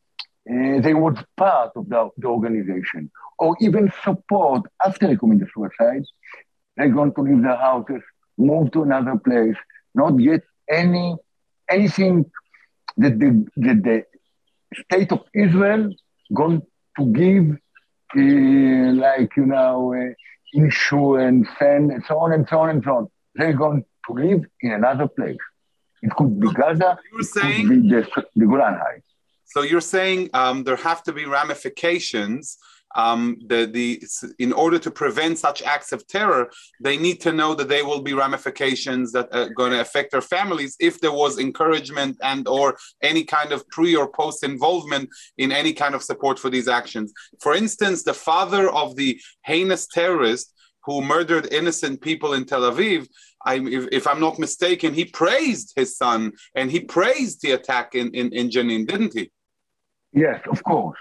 uh, 0.50 0.82
they 0.82 0.94
were 0.94 1.16
part 1.38 1.72
of 1.76 1.88
the, 1.88 2.10
the, 2.18 2.28
organization, 2.28 3.12
or 3.40 3.56
even 3.62 3.92
support 4.04 4.64
after 4.86 5.08
they 5.08 5.16
commit 5.16 5.48
suicide, 5.54 6.04
they're 6.76 6.90
going 6.90 7.14
to 7.14 7.22
leave 7.22 7.42
their 7.44 7.56
houses, 7.56 8.02
move 8.38 8.72
to 8.72 8.84
another 8.84 9.18
place, 9.18 9.56
not 9.94 10.12
get 10.18 10.44
any 10.70 11.16
anything 11.70 12.26
that 12.98 13.20
the, 13.20 13.46
that 13.58 13.84
the 13.84 14.04
state 14.84 15.12
of 15.12 15.24
Israel 15.34 15.94
going 16.34 16.62
to 16.98 17.06
give, 17.14 17.52
uh, 18.18 18.94
like, 19.00 19.32
you 19.38 19.46
know, 19.46 19.94
uh, 19.94 20.14
insurance 20.54 21.48
and 21.60 22.04
so 22.08 22.20
on 22.20 22.34
and 22.34 22.48
so 22.50 22.60
on 22.60 22.70
and 22.70 22.84
so 22.84 22.92
on. 22.96 23.08
They're 23.36 23.54
going 23.54 23.84
to 24.08 24.14
live 24.14 24.46
in 24.62 24.72
another 24.72 25.08
place. 25.08 25.38
It 26.02 26.12
could 26.12 26.40
be 26.40 26.52
Gaza, 26.52 26.98
You're 27.14 27.24
saying, 27.24 27.70
be 27.70 27.90
the, 27.90 28.26
the 28.36 28.46
Golan 28.46 28.76
Heights. 28.76 29.06
So 29.46 29.62
you're 29.62 29.82
saying 29.82 30.30
um, 30.34 30.64
there 30.64 30.78
have 30.78 31.04
to 31.04 31.14
be 31.14 31.26
ramifications 31.26 32.58
um, 32.96 33.38
the, 33.46 33.66
the, 33.66 34.04
in 34.40 34.52
order 34.52 34.78
to 34.80 34.92
prevent 34.92 35.38
such 35.38 35.62
acts 35.62 35.92
of 35.92 36.08
terror, 36.08 36.52
they 36.82 36.98
need 36.98 37.22
to 37.22 37.32
know 37.32 37.56
that 37.56 37.70
there 37.70 37.86
will 37.86 38.02
be 38.02 38.14
ramifications 38.14 39.12
that 39.14 39.34
are 39.34 39.50
going 39.50 39.72
to 39.72 39.82
affect 39.82 40.12
their 40.12 40.22
families 40.22 40.76
if 40.80 41.00
there 41.00 41.12
was 41.12 41.40
encouragement 41.40 42.18
and 42.22 42.48
or 42.48 42.78
any 43.02 43.24
kind 43.24 43.52
of 43.52 43.68
pre 43.70 43.96
or 43.96 44.10
post 44.10 44.44
involvement 44.44 45.10
in 45.38 45.52
any 45.52 45.74
kind 45.74 45.96
of 45.96 46.04
support 46.04 46.40
for 46.40 46.50
these 46.50 46.68
actions. 46.68 47.14
For 47.40 47.56
instance, 47.56 48.04
the 48.04 48.14
father 48.14 48.70
of 48.70 48.96
the 48.96 49.20
heinous 49.44 49.88
terrorist 49.88 50.54
who 50.86 51.02
murdered 51.02 51.52
innocent 51.52 52.02
people 52.02 52.34
in 52.34 52.46
Tel 52.46 52.62
Aviv, 52.62 53.08
I, 53.46 53.56
if, 53.56 53.88
if, 53.92 54.08
I'm 54.08 54.20
not 54.20 54.40
mistaken, 54.40 54.94
he 54.94 55.06
praised 55.06 55.74
his 55.76 55.98
son 55.98 56.34
and 56.56 56.70
he 56.72 56.82
praised 56.82 57.42
the 57.42 57.52
attack 57.52 57.96
in, 57.96 58.12
in, 58.14 58.32
in 58.34 58.50
Jenin, 58.50 58.88
didn't 58.88 59.14
he? 59.14 59.32
Yes, 60.14 60.42
of 60.50 60.64
course. 60.64 61.00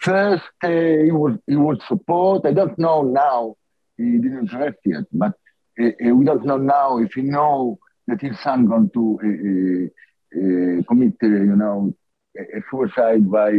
First, 0.00 0.44
uh, 0.62 0.68
he 0.68 1.10
would 1.10 1.40
he 1.46 1.56
would 1.56 1.82
support. 1.88 2.46
I 2.46 2.52
don't 2.52 2.78
know 2.78 3.02
now. 3.02 3.56
He 3.96 4.18
didn't 4.18 4.52
rest 4.52 4.78
yet, 4.84 5.04
but 5.12 5.34
uh, 5.80 5.86
uh, 5.86 6.14
we 6.14 6.24
don't 6.24 6.44
know 6.44 6.56
now 6.56 6.98
if 6.98 7.12
he 7.14 7.22
know 7.22 7.78
that 8.06 8.20
his 8.20 8.38
son 8.40 8.66
going 8.66 8.90
to 8.94 9.18
uh, 9.22 9.28
uh, 9.28 10.40
uh, 10.40 10.82
commit, 10.88 11.14
you 11.22 11.56
know, 11.56 11.94
a 12.36 12.60
suicide 12.70 13.30
by 13.30 13.52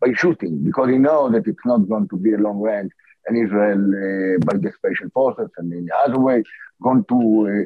by 0.00 0.12
shooting 0.14 0.64
because 0.64 0.90
he 0.90 0.98
know 0.98 1.30
that 1.30 1.46
it's 1.46 1.66
not 1.66 1.88
going 1.88 2.08
to 2.08 2.16
be 2.16 2.32
a 2.32 2.38
long 2.38 2.60
range 2.60 2.90
and 3.26 3.36
Israel 3.44 3.80
uh, 3.80 4.38
by 4.46 4.58
the 4.58 4.72
special 4.78 5.10
forces 5.10 5.50
and 5.58 5.72
in 5.72 5.86
the 5.86 5.96
other 5.96 6.18
way 6.18 6.42
going 6.82 7.04
to 7.08 7.18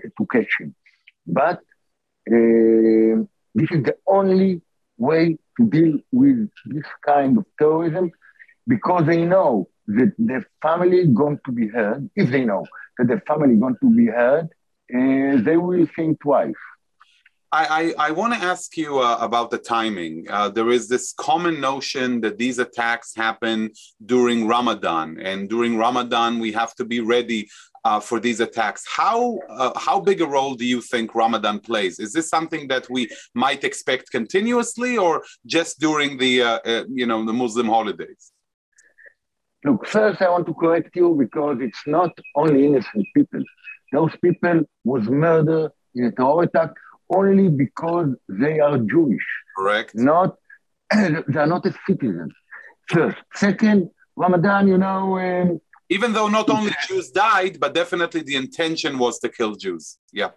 uh, 0.05 0.09
to 0.17 0.27
catch 0.33 0.53
him. 0.61 0.75
But 1.27 1.59
uh, 2.31 3.25
this 3.55 3.71
is 3.71 3.83
the 3.85 3.97
only 4.07 4.63
way 4.99 5.39
to 5.59 5.67
deal 5.69 5.99
with 6.13 6.49
this 6.67 6.85
kind 7.05 7.39
of 7.39 7.45
terrorism 7.59 8.11
because 8.67 9.07
they 9.07 9.23
know 9.25 9.69
that 9.87 10.13
the 10.19 10.45
family 10.63 11.07
going 11.15 11.39
to 11.47 11.53
be 11.53 11.69
heard. 11.69 12.09
If 12.17 12.31
they 12.31 12.45
know 12.45 12.67
that 12.99 13.09
the 13.09 13.21
family 13.27 13.55
is 13.55 13.61
going 13.61 13.77
to 13.83 13.91
be 13.91 14.07
heard, 14.07 14.47
uh, 14.95 15.43
they 15.43 15.57
will 15.57 15.87
think 15.97 16.21
twice. 16.21 16.55
I, 17.57 17.65
I, 17.81 18.09
I 18.09 18.11
want 18.11 18.35
to 18.35 18.41
ask 18.53 18.77
you 18.77 18.99
uh, 18.99 19.17
about 19.29 19.51
the 19.51 19.57
timing. 19.57 20.27
Uh, 20.29 20.51
there 20.51 20.71
is 20.79 20.89
this 20.89 21.15
common 21.15 21.59
notion 21.59 22.21
that 22.21 22.37
these 22.37 22.59
attacks 22.59 23.15
happen 23.17 23.71
during 24.05 24.47
Ramadan, 24.47 25.19
and 25.31 25.49
during 25.49 25.79
Ramadan, 25.79 26.39
we 26.39 26.53
have 26.53 26.75
to 26.75 26.85
be 26.85 27.01
ready 27.01 27.49
uh, 27.87 27.99
for 27.99 28.21
these 28.21 28.41
attacks. 28.41 28.85
How 29.01 29.39
uh, 29.49 29.73
how 29.87 30.01
big 30.01 30.21
a 30.21 30.27
role 30.27 30.55
do 30.55 30.67
you 30.67 30.83
think 30.83 31.15
Ramadan 31.15 31.61
plays? 31.61 31.99
Is 31.99 32.13
this 32.13 32.29
something 32.29 32.69
that 32.69 32.85
we 32.91 33.09
might 33.35 33.65
expect 33.65 34.11
continuously, 34.11 34.99
or 34.99 35.25
just 35.47 35.81
during 35.81 36.19
the 36.19 36.33
uh, 36.43 36.59
uh, 36.73 36.85
you 37.01 37.07
know 37.07 37.25
the 37.25 37.37
Muslim 37.45 37.69
holidays? 37.69 38.23
Look, 39.65 39.87
first 39.87 40.21
I 40.21 40.29
want 40.29 40.47
to 40.49 40.55
correct 40.63 40.95
you 40.95 41.09
because 41.25 41.57
it's 41.61 41.85
not 41.87 42.13
only 42.35 42.67
innocent 42.67 43.07
people. 43.17 43.43
Those 43.93 44.15
people 44.25 44.57
was 44.85 45.05
murdered 45.09 45.71
in 45.95 46.05
a 46.05 46.13
terror 46.13 46.43
attack 46.43 46.73
only 47.11 47.49
because 47.49 48.09
they 48.29 48.61
are 48.61 48.79
Jewish. 48.79 49.27
Correct. 49.57 49.95
Not 49.95 50.37
they 50.95 51.39
are 51.39 51.47
not 51.47 51.67
a 51.67 51.75
citizen. 51.87 52.31
First, 52.89 53.17
second, 53.35 53.91
Ramadan, 54.15 54.69
you 54.69 54.79
know. 54.79 55.19
Um, 55.19 55.61
even 55.89 56.13
though 56.13 56.29
not 56.29 56.51
only 56.51 56.73
Jews 56.89 57.11
died, 57.11 57.59
but 57.61 57.75
definitely 57.75 58.23
the 58.23 58.37
intention 58.37 58.99
was 58.99 59.19
to 59.21 59.29
kill 59.29 59.55
Jews. 59.55 59.99
Yeah. 60.13 60.31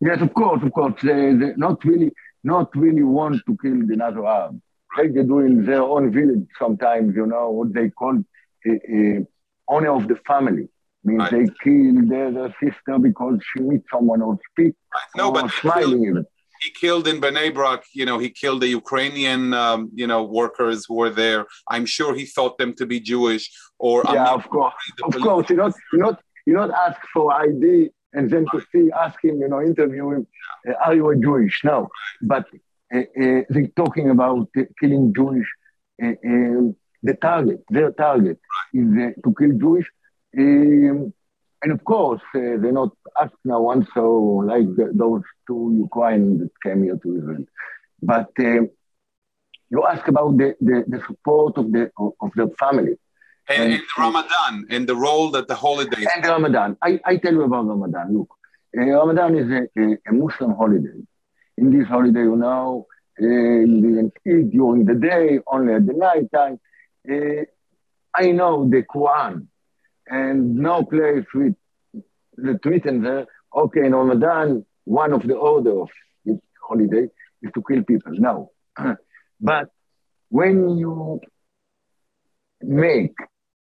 Yes, 0.00 0.20
of 0.20 0.34
course, 0.34 0.62
of 0.62 0.72
course. 0.72 0.94
They, 1.02 1.34
they 1.34 1.52
not 1.56 1.84
really, 1.84 2.10
not 2.42 2.74
really 2.76 3.02
want 3.02 3.42
to 3.46 3.56
kill 3.62 3.86
the 3.86 3.96
Nazar 3.96 4.26
Arab. 4.26 4.60
Like 4.96 5.14
they 5.14 5.22
do 5.22 5.40
in 5.40 5.64
their 5.64 5.82
own 5.82 6.12
village 6.12 6.46
sometimes, 6.58 7.14
you 7.16 7.26
know, 7.26 7.50
what 7.50 7.72
they 7.72 7.88
call 7.88 8.22
a, 8.66 8.70
a 8.70 9.26
honor 9.68 9.94
of 9.94 10.08
the 10.08 10.16
family. 10.26 10.68
Means 11.04 11.18
right. 11.18 11.32
they 11.32 11.46
kill 11.64 12.06
their, 12.06 12.54
sister 12.62 12.98
because 12.98 13.38
she 13.50 13.62
meets 13.62 13.86
someone 13.92 14.22
or 14.22 14.38
speak 14.52 14.74
right. 14.94 15.02
no, 15.16 15.28
or 15.28 15.32
but 15.32 15.50
smiling 15.50 16.04
even 16.04 16.24
he 16.62 16.70
killed 16.70 17.08
in 17.08 17.20
Bnei 17.20 17.52
Brak, 17.52 17.82
you 17.92 18.06
know, 18.06 18.18
he 18.18 18.30
killed 18.30 18.60
the 18.60 18.68
Ukrainian, 18.68 19.52
um, 19.52 19.90
you 20.00 20.06
know, 20.06 20.22
workers 20.22 20.84
who 20.86 20.94
were 20.94 21.10
there. 21.10 21.46
I'm 21.68 21.86
sure 21.86 22.14
he 22.14 22.24
thought 22.24 22.56
them 22.56 22.72
to 22.74 22.86
be 22.86 23.00
Jewish. 23.00 23.50
Or 23.78 24.04
yeah, 24.06 24.32
of 24.32 24.48
course, 24.48 24.74
of 25.02 25.14
course. 25.20 25.50
You 25.50 25.56
not, 25.56 25.72
you 25.92 25.98
not, 25.98 26.22
you 26.46 26.54
not 26.54 26.70
ask 26.70 27.00
for 27.12 27.32
ID 27.32 27.90
and 28.12 28.30
then 28.30 28.46
to 28.52 28.62
see, 28.70 28.90
ask 28.92 29.22
him, 29.24 29.40
you 29.40 29.48
know, 29.48 29.60
interview 29.60 30.10
him. 30.10 30.26
Uh, 30.68 30.74
are 30.84 30.94
you 30.94 31.08
a 31.10 31.16
Jewish? 31.16 31.62
No, 31.64 31.88
but 32.20 32.46
uh, 32.94 32.98
uh, 32.98 33.42
they're 33.48 33.72
talking 33.74 34.10
about 34.10 34.48
killing 34.78 35.12
Jewish. 35.14 35.48
Uh, 36.02 36.14
the 37.04 37.14
target, 37.20 37.64
their 37.68 37.90
target, 37.90 38.38
is 38.72 38.88
uh, 38.96 39.10
to 39.24 39.34
kill 39.38 39.58
Jewish. 39.58 39.88
Um, 40.38 41.12
and 41.62 41.72
of 41.72 41.84
course, 41.84 42.22
uh, 42.34 42.58
they're 42.60 42.72
not 42.72 42.90
asked 43.20 43.34
now 43.44 43.60
one 43.60 43.86
so 43.94 44.42
like 44.46 44.66
the, 44.76 44.90
those 44.94 45.22
two 45.46 45.74
Ukrainians 45.84 46.40
that 46.40 46.50
came 46.64 46.82
here 46.82 46.98
to 47.02 47.16
Israel. 47.18 47.44
But 48.02 48.30
uh, 48.40 48.62
you 49.70 49.86
ask 49.88 50.06
about 50.08 50.36
the, 50.38 50.54
the, 50.60 50.84
the, 50.88 51.00
support 51.06 51.56
of 51.56 51.70
the 51.72 51.90
of 51.96 52.30
the 52.34 52.52
family. 52.58 52.94
And, 53.48 53.62
and, 53.62 53.72
and 53.74 53.82
the 53.82 54.00
Ramadan 54.02 54.66
and 54.70 54.88
the 54.88 54.96
role 54.96 55.30
that 55.30 55.46
the 55.46 55.54
holidays. 55.54 56.06
And 56.14 56.24
Ramadan. 56.24 56.76
I, 56.82 57.00
I 57.04 57.16
tell 57.16 57.32
you 57.32 57.42
about 57.42 57.66
Ramadan. 57.66 58.16
Look, 58.16 58.30
uh, 58.76 58.82
Ramadan 58.82 59.36
is 59.36 59.50
a, 59.50 59.80
a, 59.80 59.98
a, 60.08 60.12
Muslim 60.12 60.54
holiday. 60.54 61.00
In 61.58 61.76
this 61.76 61.86
holiday, 61.86 62.22
you 62.22 62.36
know, 62.36 62.86
uh, 63.20 63.24
you 63.24 63.80
didn't 63.80 64.14
eat 64.26 64.50
during 64.50 64.84
the 64.84 64.94
day, 64.94 65.38
only 65.46 65.74
at 65.74 65.86
the 65.86 65.92
night 65.92 66.32
time. 66.32 66.58
Uh, 67.08 67.44
I 68.14 68.32
know 68.32 68.68
the 68.68 68.82
Quran 68.82 69.46
and 70.06 70.56
no 70.56 70.84
place 70.84 71.24
with 71.34 71.54
the 72.36 72.58
there, 73.02 73.26
okay, 73.54 73.86
in 73.86 73.94
Ramadan, 73.94 74.64
one 74.84 75.12
of 75.12 75.22
the 75.26 75.34
order 75.34 75.82
of 75.82 75.90
this 76.24 76.38
holiday 76.60 77.08
is 77.42 77.50
to 77.54 77.62
kill 77.68 77.82
people. 77.84 78.12
No. 78.14 78.50
but 79.40 79.68
when 80.28 80.76
you 80.76 81.20
make 82.62 83.14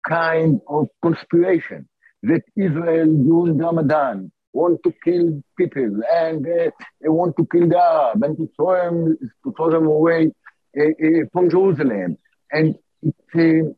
kind 0.08 0.60
of 0.68 0.88
conspiration 1.02 1.88
that 2.22 2.42
Israel 2.56 3.06
during 3.06 3.58
Ramadan 3.58 4.32
want 4.52 4.80
to 4.84 4.92
kill 5.04 5.42
people 5.58 6.00
and 6.14 6.46
uh, 6.46 6.70
they 7.00 7.08
want 7.08 7.36
to 7.36 7.46
kill 7.50 7.68
the 7.68 7.78
Arab 7.78 8.22
and 8.22 8.36
to 8.36 8.48
throw 8.56 8.74
them, 8.76 9.16
to 9.44 9.52
throw 9.56 9.70
them 9.70 9.86
away 9.86 10.30
uh, 10.78 10.84
uh, 10.84 11.24
from 11.32 11.50
Jerusalem. 11.50 12.16
And 12.50 12.76
it's 13.02 13.34
uh, 13.34 13.72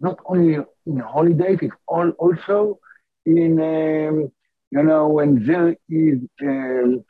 not 0.00 0.18
only 0.26 0.58
in 0.86 0.98
holidays, 0.98 1.58
it's 1.62 1.74
all, 1.86 2.10
also 2.10 2.78
in, 3.24 3.60
um, 3.60 4.32
you 4.70 4.82
know, 4.82 5.08
when 5.08 5.44
there 5.44 5.76
is 5.88 6.18
um, 6.42 7.04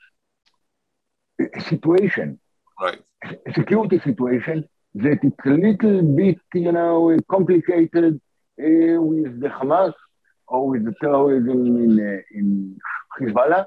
a 1.41 1.61
situation, 1.63 2.39
right. 2.81 3.01
a 3.25 3.53
security 3.55 3.99
situation 4.01 4.69
that 4.95 5.19
it's 5.23 5.47
a 5.47 5.51
little 5.51 6.03
bit, 6.03 6.39
you 6.55 6.73
know, 6.73 7.17
complicated 7.29 8.21
uh, 8.61 9.01
with 9.01 9.41
the 9.41 9.49
Hamas 9.49 9.93
or 10.49 10.69
with 10.69 10.85
the 10.85 10.95
terrorism 11.01 11.77
in, 11.77 12.01
uh, 12.01 12.39
in 12.39 12.79
Hezbollah. 13.21 13.67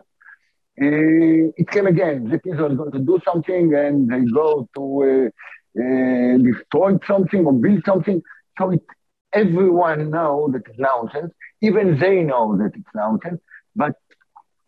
Uh, 0.81 1.51
it 1.57 1.69
came 1.69 1.87
again 1.87 2.29
that 2.29 2.41
Israel 2.45 2.71
is 2.71 2.77
going 2.77 2.91
to 2.91 2.99
do 2.99 3.19
something 3.25 3.75
and 3.75 4.09
they 4.09 4.21
go 4.31 4.67
to 4.75 4.83
uh, 5.03 5.81
uh, 5.81 6.37
destroy 6.37 6.97
something 7.05 7.45
or 7.45 7.53
build 7.53 7.83
something. 7.85 8.21
So 8.57 8.71
it's 8.71 8.85
everyone 9.33 10.09
know 10.09 10.49
that 10.51 10.63
it's 10.67 10.79
nonsense. 10.79 11.33
Even 11.61 11.99
they 11.99 12.21
know 12.21 12.57
that 12.57 12.71
it's 12.75 12.93
nonsense. 12.95 13.41
But 13.75 13.95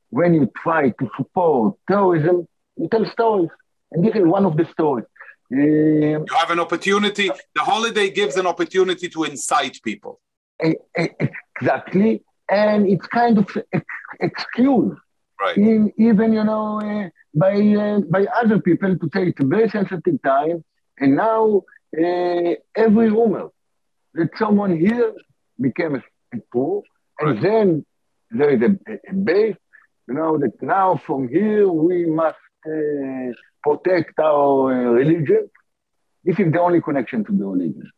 when 0.09 0.33
you 0.33 0.51
try 0.63 0.89
to 0.89 1.09
support 1.17 1.75
terrorism, 1.87 2.47
you 2.77 2.87
tell 2.89 3.05
stories. 3.05 3.49
And 3.91 4.03
this 4.05 4.15
is 4.15 4.25
one 4.25 4.45
of 4.45 4.57
the 4.57 4.65
stories. 4.71 5.05
Um, 5.51 5.59
you 5.59 6.35
have 6.37 6.51
an 6.51 6.59
opportunity, 6.59 7.29
the 7.55 7.61
holiday 7.61 8.09
gives 8.09 8.37
an 8.37 8.47
opportunity 8.47 9.09
to 9.09 9.23
incite 9.25 9.79
people. 9.83 10.21
Exactly. 11.59 12.23
And 12.49 12.87
it's 12.87 13.07
kind 13.07 13.37
of 13.37 13.49
excuse. 14.19 14.97
Right. 15.41 15.57
In, 15.57 15.91
even, 15.97 16.33
you 16.33 16.43
know, 16.43 16.79
uh, 16.79 17.09
by, 17.33 17.53
uh, 17.53 17.99
by 18.01 18.25
other 18.41 18.59
people 18.61 18.97
to 18.97 19.09
say 19.13 19.27
it's 19.29 19.39
a 19.41 19.45
very 19.45 19.69
sensitive 19.69 20.21
time. 20.23 20.63
And 20.99 21.15
now 21.15 21.63
uh, 21.97 22.53
every 22.75 23.09
rumor 23.09 23.49
that 24.13 24.29
someone 24.37 24.77
here 24.77 25.13
became 25.59 25.95
a, 25.95 26.01
poor, 26.51 26.83
and 27.19 27.33
right. 27.33 27.41
then 27.41 27.85
there 28.29 28.51
is 28.51 28.61
a, 28.61 29.09
a, 29.09 29.13
base, 29.13 29.57
you 30.07 30.13
know, 30.13 30.37
that 30.37 30.53
now 30.61 30.99
from 31.05 31.27
here 31.27 31.67
we 31.69 32.05
must 32.05 32.37
uh, 32.65 33.31
protect 33.63 34.17
our 34.19 34.71
uh, 34.71 34.91
religion. 34.91 35.49
This 36.23 36.39
is 36.39 36.51
the 36.51 36.61
only 36.61 36.81
connection 36.81 37.23
to 37.25 37.31
the 37.31 37.45
religion. 37.45 37.91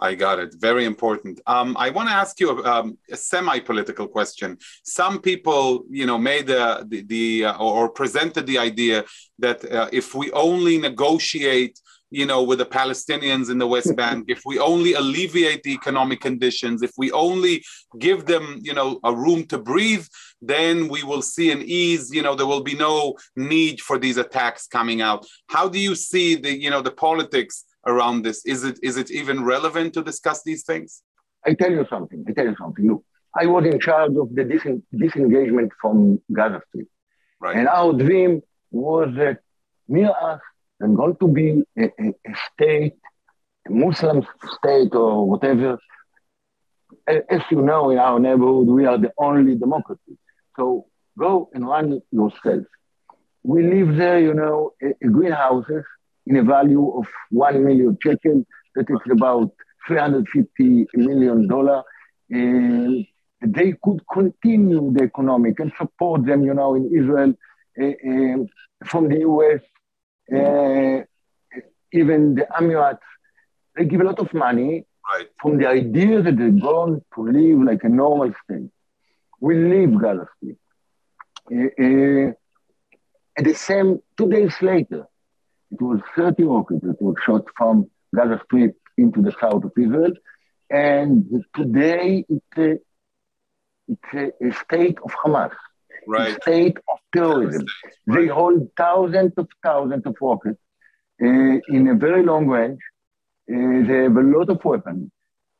I 0.00 0.14
got 0.14 0.38
it. 0.38 0.54
Very 0.54 0.84
important. 0.84 1.40
Um, 1.46 1.76
I 1.78 1.90
want 1.90 2.08
to 2.08 2.14
ask 2.14 2.40
you 2.40 2.50
a, 2.50 2.62
um, 2.64 2.98
a, 3.10 3.16
semi-political 3.16 4.08
question. 4.08 4.58
Some 4.82 5.20
people, 5.20 5.84
you 5.88 6.06
know, 6.06 6.18
made 6.18 6.46
the 6.48 6.84
the, 6.88 7.02
the 7.02 7.44
uh, 7.46 7.58
or 7.58 7.88
presented 7.88 8.46
the 8.46 8.58
idea 8.58 9.04
that 9.38 9.64
uh, 9.70 9.88
if 9.92 10.14
we 10.14 10.32
only 10.32 10.78
negotiate, 10.78 11.80
you 12.14 12.26
know, 12.26 12.42
with 12.42 12.58
the 12.58 12.66
Palestinians 12.66 13.50
in 13.50 13.58
the 13.58 13.66
West 13.66 13.94
Bank, 14.02 14.26
if 14.28 14.42
we 14.44 14.58
only 14.58 14.94
alleviate 14.94 15.62
the 15.62 15.72
economic 15.72 16.20
conditions, 16.20 16.82
if 16.82 16.92
we 16.96 17.10
only 17.12 17.64
give 17.98 18.26
them, 18.26 18.58
you 18.62 18.74
know, 18.74 19.00
a 19.04 19.14
room 19.14 19.44
to 19.46 19.58
breathe, 19.58 20.06
then 20.40 20.88
we 20.88 21.02
will 21.02 21.22
see 21.22 21.50
an 21.50 21.62
ease. 21.62 22.10
You 22.12 22.22
know, 22.22 22.34
there 22.34 22.46
will 22.46 22.62
be 22.62 22.74
no 22.74 23.16
need 23.36 23.80
for 23.80 23.98
these 23.98 24.16
attacks 24.16 24.66
coming 24.66 25.00
out. 25.00 25.26
How 25.48 25.68
do 25.68 25.78
you 25.78 25.94
see 25.94 26.34
the, 26.34 26.52
you 26.56 26.70
know, 26.70 26.82
the 26.82 26.92
politics? 26.92 27.64
around 27.86 28.22
this? 28.22 28.44
Is 28.44 28.64
it 28.64 28.78
is 28.82 28.96
it 28.96 29.10
even 29.10 29.44
relevant 29.44 29.94
to 29.94 30.02
discuss 30.02 30.42
these 30.42 30.64
things? 30.64 31.02
I 31.46 31.54
tell 31.54 31.70
you 31.70 31.86
something. 31.90 32.24
I 32.28 32.32
tell 32.32 32.46
you 32.46 32.56
something. 32.58 32.86
Look, 32.86 33.04
I 33.36 33.46
was 33.46 33.64
in 33.66 33.78
charge 33.80 34.16
of 34.16 34.34
the 34.34 34.44
dis- 34.44 34.82
disengagement 34.96 35.72
from 35.80 36.20
Gaza 36.32 36.62
Strip, 36.68 36.88
right. 37.40 37.56
and 37.56 37.68
our 37.68 37.92
dream 37.92 38.42
was 38.70 39.14
that 39.16 39.38
near 39.88 40.10
us 40.10 40.40
there's 40.78 40.96
going 40.96 41.16
to 41.16 41.28
be 41.28 41.62
a, 41.78 41.84
a, 41.84 42.08
a 42.08 42.34
state, 42.52 42.96
a 43.68 43.72
Muslim 43.72 44.26
state 44.58 44.94
or 44.94 45.28
whatever. 45.28 45.78
As 47.06 47.40
you 47.50 47.60
know, 47.62 47.90
in 47.90 47.98
our 47.98 48.18
neighborhood, 48.18 48.68
we 48.68 48.86
are 48.86 48.98
the 48.98 49.12
only 49.18 49.56
democracy. 49.56 50.18
So 50.56 50.86
go 51.18 51.50
and 51.52 51.66
run 51.66 52.00
yourself. 52.10 52.64
We 53.42 53.62
live 53.62 53.96
there, 53.96 54.20
you 54.20 54.34
know, 54.34 54.72
in 54.80 55.12
greenhouses 55.12 55.84
in 56.26 56.36
a 56.36 56.42
value 56.42 56.98
of 56.98 57.06
1 57.30 57.64
million 57.64 57.98
shekel, 58.02 58.44
that 58.74 58.86
is 58.88 58.98
about 59.10 59.50
350 59.86 60.86
million 60.94 61.46
dollar. 61.46 61.82
And 62.30 63.06
they 63.40 63.74
could 63.82 64.00
continue 64.12 64.92
the 64.92 65.04
economic 65.04 65.60
and 65.60 65.72
support 65.78 66.24
them, 66.24 66.42
you 66.42 66.54
know, 66.54 66.74
in 66.74 66.90
Israel 66.94 67.34
uh, 67.80 67.84
uh, 67.84 68.86
from 68.86 69.08
the 69.08 69.20
US, 69.20 69.60
Uh, 70.32 71.04
even 71.94 72.34
the 72.34 72.46
Emirates. 72.60 72.98
They 73.76 73.84
give 73.84 74.00
a 74.00 74.04
lot 74.04 74.18
of 74.18 74.32
money 74.34 74.84
right. 75.12 75.28
from 75.40 75.58
the 75.58 75.68
idea 75.68 76.22
that 76.22 76.36
they're 76.36 76.50
going 76.50 77.02
to 77.14 77.20
live 77.22 77.60
like 77.62 77.84
a 77.84 77.88
normal 77.88 78.32
state. 78.44 78.70
We 79.40 79.56
leave 79.56 80.00
Gaza 80.00 80.26
Strip. 80.36 80.58
Uh, 81.52 81.82
uh, 81.84 82.32
at 83.36 83.44
the 83.44 83.54
same, 83.54 84.00
two 84.16 84.28
days 84.28 84.54
later, 84.62 85.06
it 85.70 85.82
was 85.82 86.00
30 86.16 86.44
rockets 86.44 86.82
that 86.82 87.00
were 87.02 87.14
shot 87.24 87.44
from 87.56 87.90
Gaza 88.14 88.40
Strip 88.44 88.76
into 88.96 89.22
the 89.22 89.32
south 89.40 89.64
of 89.64 89.72
Israel. 89.76 90.12
And 90.70 91.44
today 91.54 92.24
it's 92.28 92.58
a, 92.58 92.78
it's 93.88 94.14
a, 94.40 94.48
a 94.48 94.52
state 94.52 94.98
of 95.04 95.12
Hamas, 95.12 95.54
right. 96.06 96.40
state 96.42 96.76
of 96.92 96.98
terrorism. 97.14 97.66
Right. 98.06 98.20
They 98.20 98.26
hold 98.28 98.68
thousands 98.76 99.32
of 99.36 99.48
thousands 99.62 100.04
of 100.06 100.16
rockets 100.20 100.60
uh, 101.22 101.26
in 101.68 101.88
a 101.88 101.94
very 101.94 102.22
long 102.24 102.46
range. 102.46 102.80
Uh, 103.50 103.86
they 103.86 104.04
have 104.04 104.16
a 104.16 104.22
lot 104.22 104.48
of 104.50 104.64
weapons. 104.64 105.10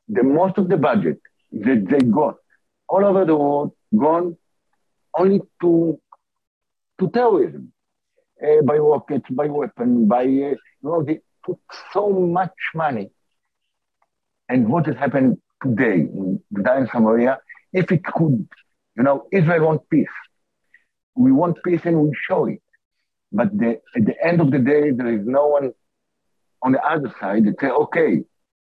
The 0.08 0.22
most 0.22 0.58
of 0.58 0.68
the 0.68 0.76
budget 0.76 1.20
that 1.52 1.86
they 1.88 2.00
got 2.00 2.36
all 2.88 3.04
over 3.04 3.24
the 3.24 3.36
world 3.36 3.72
gone 3.96 4.36
only 5.16 5.40
to 5.60 6.00
to 6.98 7.10
terrorism 7.10 7.72
uh, 8.42 8.62
by 8.62 8.76
rockets, 8.76 9.28
by 9.30 9.46
weapon, 9.46 10.06
by, 10.06 10.22
uh, 10.22 10.26
you 10.26 10.58
know, 10.82 11.02
they 11.02 11.20
put 11.44 11.58
so 11.92 12.10
much 12.10 12.54
money. 12.74 13.10
And 14.48 14.68
what 14.68 14.86
has 14.86 14.96
happened 14.96 15.38
today 15.62 16.00
in 16.00 16.42
Judea 16.54 16.76
and 16.76 16.88
Samaria, 16.92 17.38
if 17.72 17.90
it 17.90 18.04
could, 18.04 18.46
you 18.96 19.02
know, 19.02 19.26
Israel 19.32 19.66
wants 19.66 19.84
peace. 19.90 20.06
We 21.16 21.32
want 21.32 21.58
peace 21.64 21.82
and 21.84 21.98
we 22.00 22.12
show 22.28 22.46
it. 22.46 22.62
But 23.32 23.56
the, 23.56 23.80
at 23.96 24.04
the 24.04 24.14
end 24.24 24.40
of 24.40 24.50
the 24.50 24.58
day, 24.58 24.90
there 24.90 25.12
is 25.12 25.26
no 25.26 25.46
one 25.46 25.72
on 26.62 26.72
the 26.72 26.82
other 26.82 27.12
side 27.20 27.44
that 27.46 27.60
say, 27.60 27.68
okay, 27.68 28.22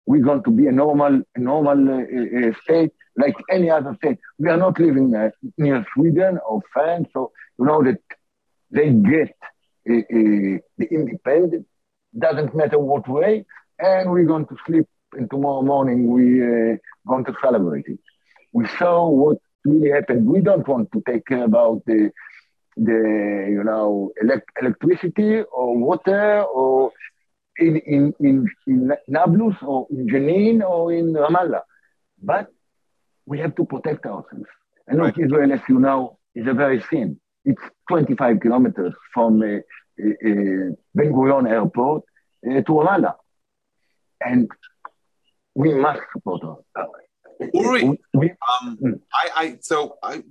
we're 0.05 0.23
going 0.23 0.43
to 0.43 0.51
be 0.51 0.67
a 0.67 0.71
normal, 0.71 1.21
a 1.35 1.39
normal 1.39 1.89
uh, 1.89 2.01
uh, 2.01 2.51
state 2.63 2.91
like 3.17 3.35
any 3.49 3.69
other 3.69 3.95
state. 3.95 4.17
We 4.37 4.49
are 4.49 4.57
not 4.57 4.79
living 4.79 5.15
uh, 5.15 5.29
near 5.57 5.85
Sweden 5.93 6.39
or 6.47 6.61
France, 6.73 7.07
so 7.13 7.31
you 7.57 7.65
know 7.65 7.83
that 7.83 7.99
they 8.71 8.89
get 8.91 9.35
the 9.85 10.61
independent, 10.91 11.65
doesn't 12.17 12.55
matter 12.55 12.79
what 12.79 13.07
way, 13.07 13.45
and 13.79 14.11
we're 14.11 14.25
going 14.25 14.47
to 14.47 14.57
sleep, 14.65 14.87
and 15.13 15.29
tomorrow 15.29 15.61
morning 15.61 16.07
we're 16.07 16.73
uh, 16.73 16.77
going 17.07 17.25
to 17.25 17.33
celebrate 17.41 17.85
it. 17.87 17.99
We 18.51 18.67
saw 18.79 19.09
what 19.09 19.37
really 19.63 19.91
happened. 19.91 20.27
We 20.27 20.41
don't 20.41 20.67
want 20.67 20.91
to 20.93 21.01
take 21.07 21.25
care 21.25 21.43
about 21.43 21.83
the, 21.85 22.11
the 22.77 23.47
you 23.49 23.63
know, 23.63 24.11
elect- 24.21 24.51
electricity 24.61 25.41
or 25.41 25.77
water 25.77 26.43
or 26.43 26.91
in, 27.57 27.77
in, 27.77 28.13
in, 28.19 28.47
in 28.67 28.91
Nablus 29.07 29.55
or 29.61 29.87
in 29.89 30.07
Jenin 30.07 30.61
or 30.61 30.91
in 30.91 31.13
Ramallah. 31.13 31.61
But 32.21 32.47
we 33.25 33.39
have 33.39 33.55
to 33.55 33.65
protect 33.65 34.05
ourselves. 34.05 34.45
And 34.87 34.99
right. 34.99 35.17
Israel, 35.17 35.51
as 35.53 35.61
you 35.69 35.79
know, 35.79 36.19
is 36.35 36.47
a 36.47 36.53
very 36.53 36.81
thin. 36.81 37.19
It's 37.45 37.61
25 37.89 38.39
kilometers 38.39 38.93
from 39.13 39.41
uh, 39.41 39.45
uh, 39.45 39.61
Ben 40.93 41.13
Gurion 41.13 41.49
Airport 41.49 42.03
uh, 42.45 42.55
to 42.55 42.71
Ramallah. 42.71 43.15
And 44.21 44.49
we 45.53 45.73
must 45.73 46.01
support. 46.11 46.41
Uri, 47.53 47.83
um, 47.83 47.97
mm. 48.81 48.99
I, 49.13 49.29
I, 49.35 49.57
so 49.61 49.97
I, 50.03 50.23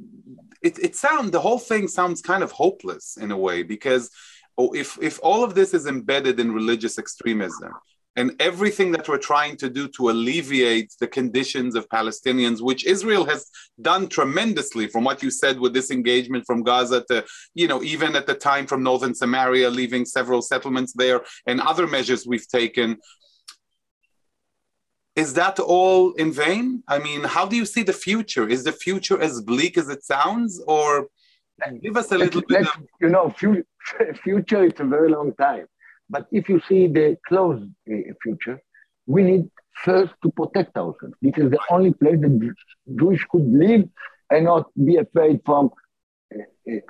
it, 0.63 0.79
it 0.79 0.97
sounds 0.97 1.31
the 1.31 1.41
whole 1.41 1.59
thing 1.59 1.89
sounds 1.89 2.23
kind 2.23 2.43
of 2.43 2.53
hopeless 2.53 3.17
in 3.17 3.31
a 3.31 3.37
way 3.37 3.63
because 3.63 4.11
oh, 4.59 4.73
if 4.73 4.99
if 5.03 5.21
all 5.23 5.45
of 5.45 5.55
this 5.55 5.75
is 5.75 5.87
embedded 5.87 6.41
in 6.41 6.53
religious 6.53 6.99
extremism, 6.99 7.73
and 8.17 8.35
everything 8.41 8.93
that 8.93 9.09
we're 9.09 9.19
trying 9.19 9.57
to 9.57 9.69
do 9.69 9.89
to 9.89 10.11
alleviate 10.11 10.95
the 11.01 11.07
conditions 11.07 11.75
of 11.75 11.89
Palestinians, 11.89 12.61
which 12.61 12.87
Israel 12.87 13.25
has 13.25 13.51
done 13.81 14.09
tremendously 14.09 14.87
from 14.87 15.05
what 15.05 15.23
you 15.23 15.31
said 15.31 15.59
with 15.59 15.75
this 15.75 15.91
engagement 15.91 16.45
from 16.47 16.63
Gaza 16.63 17.05
to, 17.11 17.25
you 17.55 17.67
know, 17.67 17.83
even 17.83 18.15
at 18.15 18.27
the 18.27 18.35
time 18.35 18.67
from 18.67 18.83
northern 18.83 19.15
Samaria, 19.15 19.69
leaving 19.69 20.05
several 20.05 20.43
settlements 20.43 20.93
there 20.93 21.23
and 21.47 21.61
other 21.61 21.87
measures 21.87 22.27
we've 22.27 22.49
taken. 22.49 22.99
Is 25.17 25.35
that 25.35 25.59
all 25.61 26.13
in 26.15 26.33
vain? 26.33 26.83
I 26.89 26.99
mean, 26.99 27.23
how 27.25 27.47
do 27.47 27.57
you 27.57 27.67
see 27.67 27.83
the 27.83 27.93
future? 27.93 28.49
Is 28.49 28.65
the 28.65 28.73
future 28.73 29.21
as 29.21 29.41
bleak 29.41 29.79
as 29.79 29.89
it 29.89 30.03
sounds, 30.05 30.63
or 30.67 31.09
give 31.83 31.97
us 31.97 32.11
a 32.11 32.19
little 32.19 32.43
let's, 32.49 32.67
bit? 32.67 32.77
Of... 32.77 32.89
You 33.01 33.11
know, 33.11 33.31
future 34.25 34.65
It's 34.65 34.81
a 34.81 34.85
very 34.85 35.11
long 35.11 35.35
time 35.35 35.67
but 36.11 36.27
if 36.31 36.49
you 36.49 36.61
see 36.69 36.87
the 36.87 37.17
close 37.27 37.63
uh, 37.91 37.97
future, 38.23 38.61
we 39.07 39.23
need 39.23 39.51
first 39.85 40.13
to 40.23 40.31
protect 40.31 40.77
ourselves. 40.77 41.15
This 41.23 41.37
is 41.37 41.51
the 41.51 41.59
only 41.71 41.93
place 41.93 42.21
that 42.21 42.55
Jewish 42.97 43.25
could 43.31 43.47
live 43.47 43.89
and 44.31 44.45
not 44.45 44.71
be 44.85 44.97
afraid 44.97 45.41
from 45.45 45.71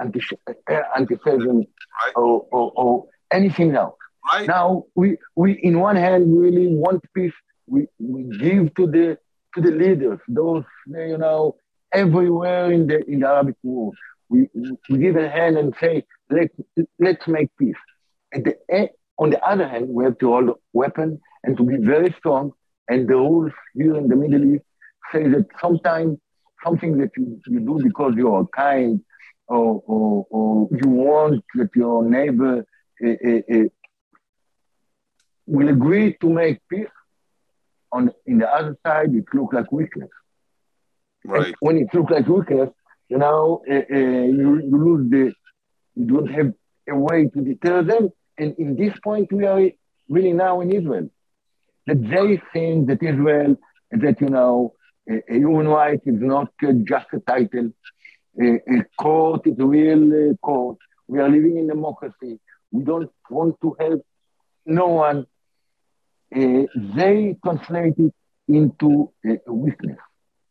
anti 0.00 0.20
uh, 0.48 0.82
anti-Semitism 0.96 1.58
right. 1.58 2.12
or, 2.16 2.46
or, 2.52 2.72
or, 2.76 3.06
anything 3.32 3.74
else. 3.74 3.96
Right. 4.32 4.46
Now 4.46 4.84
we, 4.94 5.16
we 5.34 5.52
in 5.52 5.80
one 5.80 5.96
hand 5.96 6.38
really 6.38 6.68
want 6.68 7.02
peace. 7.14 7.32
We, 7.66 7.86
we 7.98 8.24
give 8.38 8.74
to 8.74 8.86
the 8.86 9.18
to 9.54 9.60
the 9.60 9.70
leaders, 9.70 10.18
those 10.28 10.64
you 10.86 11.18
know 11.18 11.56
everywhere 11.92 12.70
in 12.72 12.86
the 12.86 13.04
in 13.10 13.20
the 13.20 13.28
Arabic 13.28 13.56
world. 13.62 13.96
We, 14.28 14.48
we 14.90 14.98
give 14.98 15.16
a 15.16 15.28
hand 15.28 15.56
and 15.56 15.74
say 15.80 16.04
let 16.30 16.50
let's 16.98 17.26
make 17.28 17.50
peace. 17.58 17.76
At 18.34 18.44
the 18.44 18.88
on 19.18 19.30
the 19.30 19.40
other 19.44 19.68
hand, 19.68 19.88
we 19.88 20.04
have 20.04 20.18
to 20.18 20.28
hold 20.28 20.50
weapons 20.72 21.18
and 21.44 21.56
to 21.56 21.64
be 21.64 21.76
very 21.76 22.14
strong. 22.18 22.52
And 22.88 23.08
the 23.08 23.14
rules 23.14 23.52
here 23.74 23.96
in 23.96 24.08
the 24.08 24.16
Middle 24.16 24.44
East 24.54 24.64
say 25.12 25.28
that 25.28 25.46
sometimes 25.60 26.18
something 26.64 26.98
that 26.98 27.10
you, 27.16 27.40
you 27.46 27.60
do 27.60 27.80
because 27.82 28.14
you 28.16 28.34
are 28.34 28.46
kind 28.56 29.00
or, 29.48 29.82
or, 29.86 30.26
or 30.30 30.68
you 30.72 30.88
want 30.88 31.44
that 31.54 31.70
your 31.74 32.04
neighbor 32.04 32.64
uh, 33.04 33.08
uh, 33.08 33.40
uh, 33.54 33.64
will 35.46 35.68
agree 35.68 36.16
to 36.20 36.28
make 36.28 36.58
peace, 36.68 36.86
on 37.94 38.10
in 38.26 38.36
the 38.42 38.48
other 38.58 38.76
side, 38.84 39.14
it 39.14 39.26
looks 39.32 39.54
like 39.54 39.70
weakness. 39.80 40.10
Right. 41.24 41.46
And 41.46 41.54
when 41.60 41.76
it 41.78 41.88
looks 41.94 42.10
like 42.10 42.26
weakness, 42.26 42.70
you 43.08 43.18
know, 43.18 43.62
uh, 43.70 43.74
uh, 43.74 44.26
you, 44.38 44.48
you 44.68 44.76
lose 44.86 45.10
the, 45.14 45.32
you 45.94 46.06
don't 46.12 46.30
have 46.38 46.52
a 46.88 46.96
way 46.96 47.28
to 47.32 47.40
deter 47.40 47.82
them. 47.82 48.04
And 48.38 48.54
in 48.58 48.76
this 48.76 48.94
point, 49.02 49.32
we 49.32 49.44
are 49.46 49.60
really 50.08 50.32
now 50.32 50.60
in 50.60 50.72
Israel. 50.72 51.08
That 51.86 52.00
they 52.14 52.40
think 52.52 52.88
that 52.88 53.02
Israel, 53.02 53.56
that, 53.90 54.20
you 54.20 54.30
know, 54.36 54.74
a 55.08 55.36
human 55.44 55.68
right 55.68 56.00
is 56.04 56.20
not 56.34 56.48
just 56.92 57.06
a 57.12 57.20
title. 57.20 57.70
a 58.40 58.84
court 58.98 59.42
is 59.46 59.58
a 59.58 59.66
real 59.76 60.34
court. 60.48 60.78
We 61.06 61.20
are 61.20 61.28
living 61.28 61.58
in 61.58 61.66
democracy. 61.68 62.40
We 62.72 62.82
don't 62.84 63.10
want 63.30 63.60
to 63.62 63.76
help 63.78 64.02
no 64.66 64.86
one. 64.88 65.26
Uh, 66.34 66.66
they 66.96 67.36
translate 67.44 67.94
it 67.98 68.14
into 68.48 69.12
a 69.24 69.52
weakness. 69.52 69.98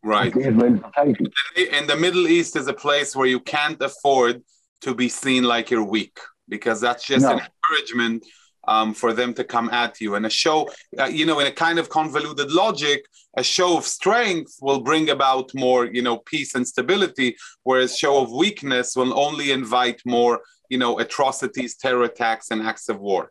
Right. 0.02 0.32
society. 0.32 1.26
And 1.72 1.88
the 1.88 1.96
Middle 1.96 2.28
East 2.28 2.56
is 2.56 2.68
a 2.68 2.74
place 2.74 3.16
where 3.16 3.26
you 3.26 3.40
can't 3.40 3.80
afford 3.80 4.42
to 4.82 4.94
be 4.94 5.08
seen 5.08 5.44
like 5.44 5.70
you're 5.70 5.84
weak 5.84 6.18
because 6.48 6.80
that's 6.80 7.06
just 7.06 7.24
no. 7.24 7.32
an 7.32 7.40
encouragement 7.40 8.26
um, 8.68 8.94
for 8.94 9.12
them 9.12 9.32
to 9.34 9.44
come 9.44 9.70
at 9.70 10.00
you. 10.00 10.14
And 10.14 10.26
a 10.26 10.30
show, 10.30 10.70
uh, 10.98 11.04
you 11.04 11.26
know, 11.26 11.40
in 11.40 11.46
a 11.46 11.52
kind 11.52 11.78
of 11.78 11.88
convoluted 11.88 12.50
logic, 12.50 13.04
a 13.36 13.42
show 13.42 13.76
of 13.78 13.84
strength 13.84 14.56
will 14.60 14.80
bring 14.80 15.10
about 15.10 15.50
more, 15.54 15.86
you 15.86 16.02
know, 16.02 16.18
peace 16.18 16.54
and 16.54 16.66
stability, 16.66 17.36
whereas 17.62 17.98
show 17.98 18.22
of 18.22 18.30
weakness 18.30 18.96
will 18.96 19.18
only 19.18 19.52
invite 19.52 20.00
more, 20.04 20.40
you 20.68 20.78
know, 20.78 20.98
atrocities, 20.98 21.76
terror 21.76 22.04
attacks, 22.04 22.50
and 22.50 22.62
acts 22.62 22.88
of 22.88 23.00
war. 23.00 23.30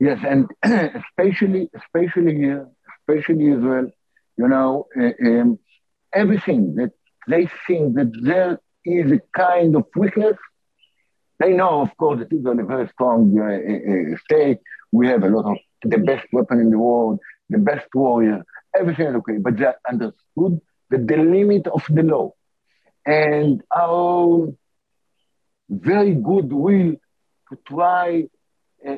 Yes, 0.00 0.18
and 0.26 0.48
especially, 0.64 1.70
especially 1.76 2.36
here, 2.36 2.68
especially 3.00 3.52
Israel, 3.52 3.90
you 4.38 4.48
know, 4.48 4.86
um, 4.96 5.58
everything 6.14 6.76
that 6.76 6.92
they 7.28 7.48
think 7.66 7.96
that 7.96 8.12
there 8.22 8.60
is 8.84 9.12
a 9.12 9.20
kind 9.38 9.76
of 9.76 9.84
weakness 9.96 10.36
they 11.40 11.52
know, 11.52 11.82
of 11.82 11.96
course, 11.96 12.20
that 12.20 12.32
Israel 12.36 12.58
is 12.58 12.64
a 12.64 12.66
very 12.68 12.88
strong 12.88 13.34
uh, 13.38 14.14
uh, 14.14 14.16
state. 14.24 14.58
We 14.92 15.08
have 15.08 15.22
a 15.24 15.28
lot 15.28 15.50
of 15.50 15.58
the 15.82 15.98
best 15.98 16.26
weapon 16.32 16.60
in 16.60 16.70
the 16.70 16.78
world, 16.78 17.20
the 17.48 17.58
best 17.58 17.88
warrior, 17.94 18.44
everything 18.78 19.08
is 19.08 19.14
okay. 19.16 19.38
But 19.38 19.56
they 19.58 19.66
understood 19.88 20.60
that 20.90 21.08
the 21.08 21.16
limit 21.16 21.66
of 21.68 21.82
the 21.88 22.02
law 22.02 22.32
and 23.06 23.62
our 23.76 24.48
very 25.70 26.14
good 26.14 26.52
will 26.52 26.94
to 27.50 27.58
try 27.66 28.24
uh, 28.86 28.96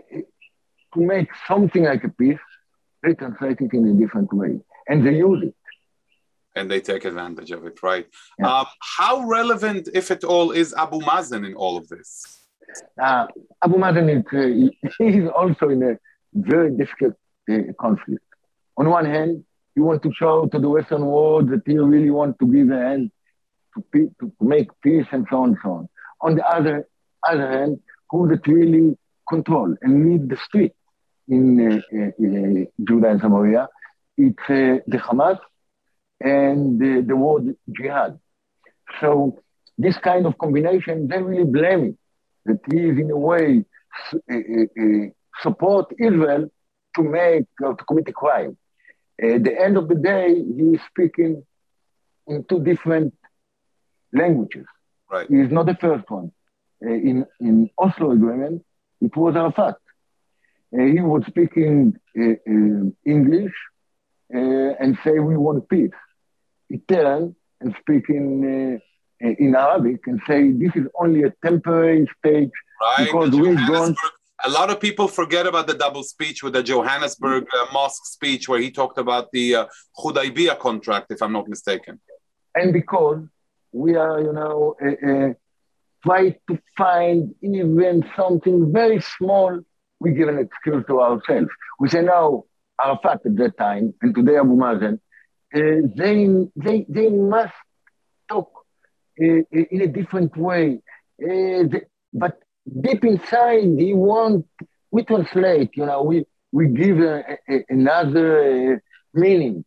to 0.94 1.00
make 1.00 1.28
something 1.48 1.84
like 1.84 2.04
a 2.04 2.08
peace, 2.08 2.38
they 3.02 3.14
translate 3.14 3.60
it 3.60 3.72
in 3.72 3.86
a 3.88 3.94
different 3.94 4.32
way. 4.32 4.60
And 4.88 5.06
they 5.06 5.16
use 5.16 5.42
it 5.42 5.54
and 6.54 6.70
they 6.70 6.80
take 6.80 7.04
advantage 7.04 7.50
of 7.50 7.64
it, 7.66 7.82
right? 7.82 8.06
Yeah. 8.38 8.60
Um, 8.60 8.66
how 8.80 9.22
relevant, 9.26 9.88
if 9.94 10.10
at 10.10 10.24
all, 10.24 10.50
is 10.50 10.74
Abu 10.74 11.00
Mazen 11.00 11.46
in 11.46 11.54
all 11.54 11.76
of 11.76 11.88
this? 11.88 12.40
Uh, 13.00 13.26
Abu 13.62 13.76
Mazen 13.76 14.08
is 14.10 15.28
uh, 15.28 15.32
also 15.38 15.68
in 15.68 15.82
a 15.82 15.98
very 16.34 16.70
difficult 16.76 17.14
uh, 17.50 17.72
conflict. 17.80 18.24
On 18.76 18.88
one 18.88 19.06
hand, 19.06 19.44
you 19.74 19.84
want 19.84 20.02
to 20.02 20.12
show 20.12 20.46
to 20.46 20.58
the 20.58 20.68
Western 20.68 21.06
world 21.06 21.50
that 21.50 21.62
you 21.66 21.84
really 21.84 22.10
want 22.10 22.38
to 22.38 22.46
give 22.46 22.70
a 22.70 22.78
hand 22.78 23.10
to, 23.74 23.84
pe- 23.92 24.14
to 24.20 24.32
make 24.40 24.68
peace 24.82 25.06
and 25.12 25.26
so 25.30 25.42
on 25.42 25.50
and 25.50 25.58
so 25.62 25.70
on. 25.70 25.88
On 26.20 26.34
the 26.36 26.46
other 26.46 26.86
other 27.28 27.50
hand, 27.50 27.80
who 28.10 28.28
that 28.28 28.46
really 28.46 28.96
control 29.28 29.74
and 29.82 30.10
lead 30.10 30.28
the 30.28 30.36
street 30.36 30.72
in 31.36 31.46
Judea 32.86 33.10
and 33.12 33.20
Samaria, 33.20 33.68
it's 34.24 34.46
uh, 34.48 34.78
the 34.92 34.98
Hamas 35.06 35.38
and 36.20 36.58
the, 36.82 36.92
the 37.06 37.16
word 37.16 37.44
jihad. 37.76 38.12
So 39.00 39.38
this 39.84 39.96
kind 39.98 40.24
of 40.26 40.36
combination, 40.38 41.08
they 41.08 41.20
really 41.28 41.50
blame 41.58 41.82
it, 41.90 41.96
that 42.46 42.60
he 42.70 42.80
is 42.90 42.98
in 42.98 43.10
a 43.10 43.16
way 43.30 43.64
uh, 44.14 44.34
uh, 44.82 45.06
support 45.44 45.86
Israel 45.98 46.42
to 46.96 47.02
make, 47.02 47.46
uh, 47.64 47.72
to 47.78 47.84
commit 47.88 48.08
a 48.08 48.12
crime. 48.12 48.56
At 49.20 49.44
the 49.44 49.54
end 49.66 49.76
of 49.76 49.88
the 49.88 49.94
day, 49.94 50.28
he 50.34 50.64
is 50.74 50.80
speaking 50.90 51.32
in 52.26 52.44
two 52.48 52.60
different 52.70 53.14
languages. 54.12 54.66
Right. 55.10 55.28
He 55.28 55.36
is 55.36 55.50
not 55.50 55.66
the 55.66 55.78
first 55.80 56.06
one. 56.10 56.32
Uh, 56.84 56.90
in, 56.90 57.26
in 57.40 57.70
Oslo 57.78 58.10
agreement, 58.12 58.64
it 59.00 59.16
was 59.16 59.34
Arafat. 59.36 59.76
Uh, 60.74 60.84
he 60.84 61.00
was 61.00 61.22
speaking 61.26 61.94
uh, 62.18 62.34
English 63.04 63.52
and 64.30 64.98
say 65.04 65.18
we 65.18 65.36
want 65.36 65.68
peace 65.68 65.90
turn 66.88 67.34
and 67.60 67.74
speak 67.80 68.08
in, 68.08 68.80
uh, 69.22 69.28
in 69.38 69.54
Arabic 69.54 70.00
and 70.06 70.20
say 70.26 70.50
this 70.52 70.74
is 70.74 70.86
only 70.98 71.22
a 71.22 71.32
temporary 71.44 72.08
stage 72.18 72.50
right. 72.80 73.04
because 73.04 73.30
we've 73.30 73.66
gone. 73.68 73.94
A 74.44 74.50
lot 74.50 74.70
of 74.70 74.80
people 74.80 75.06
forget 75.06 75.46
about 75.46 75.68
the 75.68 75.74
double 75.74 76.02
speech 76.02 76.42
with 76.42 76.54
the 76.54 76.64
Johannesburg 76.64 77.46
uh, 77.56 77.66
mosque 77.72 78.06
speech 78.06 78.48
where 78.48 78.60
he 78.60 78.72
talked 78.72 78.98
about 78.98 79.30
the 79.30 79.54
uh, 79.54 79.66
Hudaybiyah 79.98 80.58
contract, 80.58 81.12
if 81.12 81.22
I'm 81.22 81.32
not 81.32 81.48
mistaken. 81.48 82.00
And 82.56 82.72
because 82.72 83.22
we 83.70 83.94
are, 83.94 84.20
you 84.20 84.32
know, 84.32 84.74
uh, 84.84 85.10
uh, 85.10 85.34
try 86.04 86.36
to 86.50 86.58
find 86.76 87.34
even 87.40 88.04
something 88.16 88.72
very 88.72 89.00
small, 89.00 89.60
we 90.02 90.12
give 90.18 90.28
an 90.28 90.38
excuse 90.46 90.84
to 90.88 91.00
ourselves. 91.00 91.50
We 91.80 91.88
say, 91.88 92.02
no, 92.02 92.46
Arafat 92.84 93.20
at 93.28 93.36
that 93.36 93.54
time, 93.58 93.94
and 94.02 94.14
today 94.14 94.36
Abu 94.36 94.56
Mazen, 94.64 94.94
uh, 95.54 95.86
they, 96.00 96.16
they, 96.64 96.86
they 96.88 97.08
must 97.08 97.54
talk 98.28 98.50
uh, 99.20 99.42
in 99.52 99.80
a 99.82 99.86
different 99.86 100.36
way. 100.36 100.64
Uh, 101.22 101.64
but 102.12 102.34
deep 102.86 103.04
inside, 103.04 103.68
they 103.78 103.92
want, 103.92 104.46
we 104.90 105.04
translate, 105.04 105.70
you 105.76 105.86
know, 105.86 106.02
we, 106.02 106.24
we 106.52 106.64
give 106.68 106.98
a, 107.00 107.38
a, 107.48 107.64
another 107.68 108.82
meaning 109.14 109.64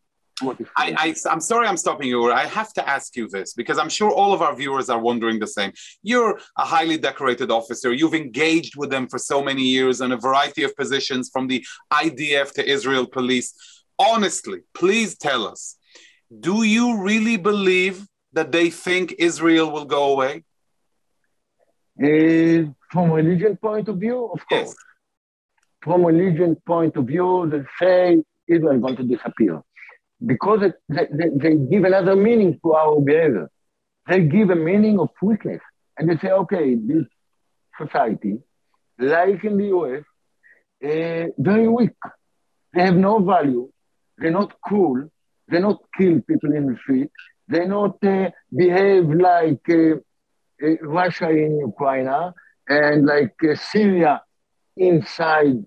I, 0.76 1.16
I, 1.26 1.32
am 1.32 1.40
sorry 1.40 1.66
I'm 1.66 1.78
stopping 1.78 2.10
you. 2.10 2.32
I 2.32 2.46
have 2.46 2.74
to 2.74 2.88
ask 2.88 3.16
you 3.16 3.30
this 3.30 3.54
because 3.54 3.78
I'm 3.78 3.90
sure 3.90 4.12
all 4.12 4.34
of 4.34 4.42
our 4.42 4.54
viewers 4.54 4.90
are 4.90 5.00
wondering 5.00 5.40
the 5.40 5.48
same. 5.48 5.72
You're 6.04 6.38
a 6.58 6.66
highly 6.66 6.98
decorated 6.98 7.52
officer. 7.52 7.94
You've 7.94 8.14
engaged 8.14 8.76
with 8.76 8.90
them 8.90 9.08
for 9.08 9.18
so 9.18 9.42
many 9.42 9.64
years 9.64 10.02
in 10.02 10.12
a 10.12 10.18
variety 10.18 10.64
of 10.64 10.76
positions 10.76 11.30
from 11.32 11.48
the 11.48 11.66
IDF 11.94 12.52
to 12.54 12.70
Israel 12.70 13.08
police 13.08 13.54
honestly, 14.00 14.62
please 14.74 15.18
tell 15.18 15.48
us 15.48 15.78
do 16.40 16.64
you 16.64 17.02
really 17.02 17.38
believe 17.38 18.06
that 18.34 18.52
they 18.52 18.70
think 18.70 19.16
Israel 19.20 19.72
will 19.72 19.86
go 19.86 20.12
away? 20.12 20.44
Uh, 21.98 22.74
from 22.92 23.12
a 23.12 23.14
religion 23.14 23.56
point 23.58 23.88
of 23.88 23.98
view, 23.98 24.26
of 24.34 24.46
course. 24.48 24.70
Yes. 24.70 24.76
From 25.82 26.04
a 26.04 26.08
religion 26.08 26.58
point 26.66 26.98
of 26.98 27.06
view, 27.06 27.48
they 27.50 27.64
say 27.80 28.24
Israel 28.48 28.76
is 28.76 28.82
going 28.82 28.96
to 28.98 29.04
disappear. 29.04 29.62
Because 30.26 30.62
it, 30.64 30.74
they, 30.90 31.08
they, 31.12 31.30
they 31.36 31.56
give 31.56 31.84
another 31.84 32.16
meaning 32.16 32.60
to 32.64 32.74
our 32.74 33.00
behavior. 33.00 33.50
They 34.08 34.22
give 34.22 34.50
a 34.50 34.56
meaning 34.56 35.00
of 35.00 35.10
weakness. 35.22 35.62
And 35.98 36.10
they 36.10 36.18
say, 36.18 36.32
okay, 36.32 36.76
this 36.76 37.06
society, 37.78 38.40
like 39.00 39.44
in 39.44 39.58
the 39.58 39.68
US, 39.78 40.04
uh, 40.84 41.32
very 41.38 41.68
weak. 41.68 41.92
They 42.74 42.82
have 42.84 42.96
no 42.96 43.20
value. 43.20 43.70
They're 44.18 44.32
not 44.32 44.54
cool. 44.68 45.10
They 45.48 45.60
not 45.60 45.80
kill 45.98 46.22
people 46.22 46.54
in 46.54 46.68
the 46.68 46.78
street. 46.78 47.10
They 47.48 47.66
not 47.66 48.04
uh, 48.04 48.32
behave 48.56 49.10
like 49.10 49.68
uh, 49.70 49.96
Russia 50.82 51.30
in 51.30 51.60
Ukraine 51.60 52.10
and 52.68 53.06
like 53.06 53.36
Syria 53.56 54.22
inside 54.76 55.64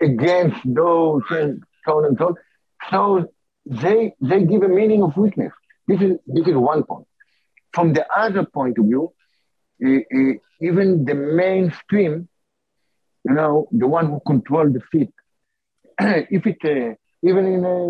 against 0.00 0.60
those 0.64 1.22
and 1.30 1.62
so 1.84 1.98
on 1.98 2.04
and 2.04 2.18
so 2.18 2.26
on. 2.28 2.36
So 2.90 3.32
they 3.66 4.14
they 4.20 4.44
give 4.44 4.62
a 4.62 4.68
meaning 4.68 5.02
of 5.02 5.16
weakness. 5.16 5.52
This 5.86 6.00
is 6.00 6.12
this 6.26 6.46
is 6.46 6.54
one 6.54 6.84
point. 6.84 7.06
From 7.72 7.92
the 7.92 8.06
other 8.14 8.44
point 8.44 8.78
of 8.78 8.84
view, 8.84 9.12
uh, 9.84 10.32
even 10.60 11.04
the 11.04 11.14
mainstream, 11.14 12.28
you 13.24 13.34
know, 13.34 13.68
the 13.72 13.86
one 13.86 14.06
who 14.06 14.20
control 14.26 14.70
the 14.70 14.80
feet, 14.92 15.10
if 15.98 16.46
it 16.46 16.58
eh, 16.64 16.94
even 17.22 17.46
in 17.46 17.64
a, 17.64 17.86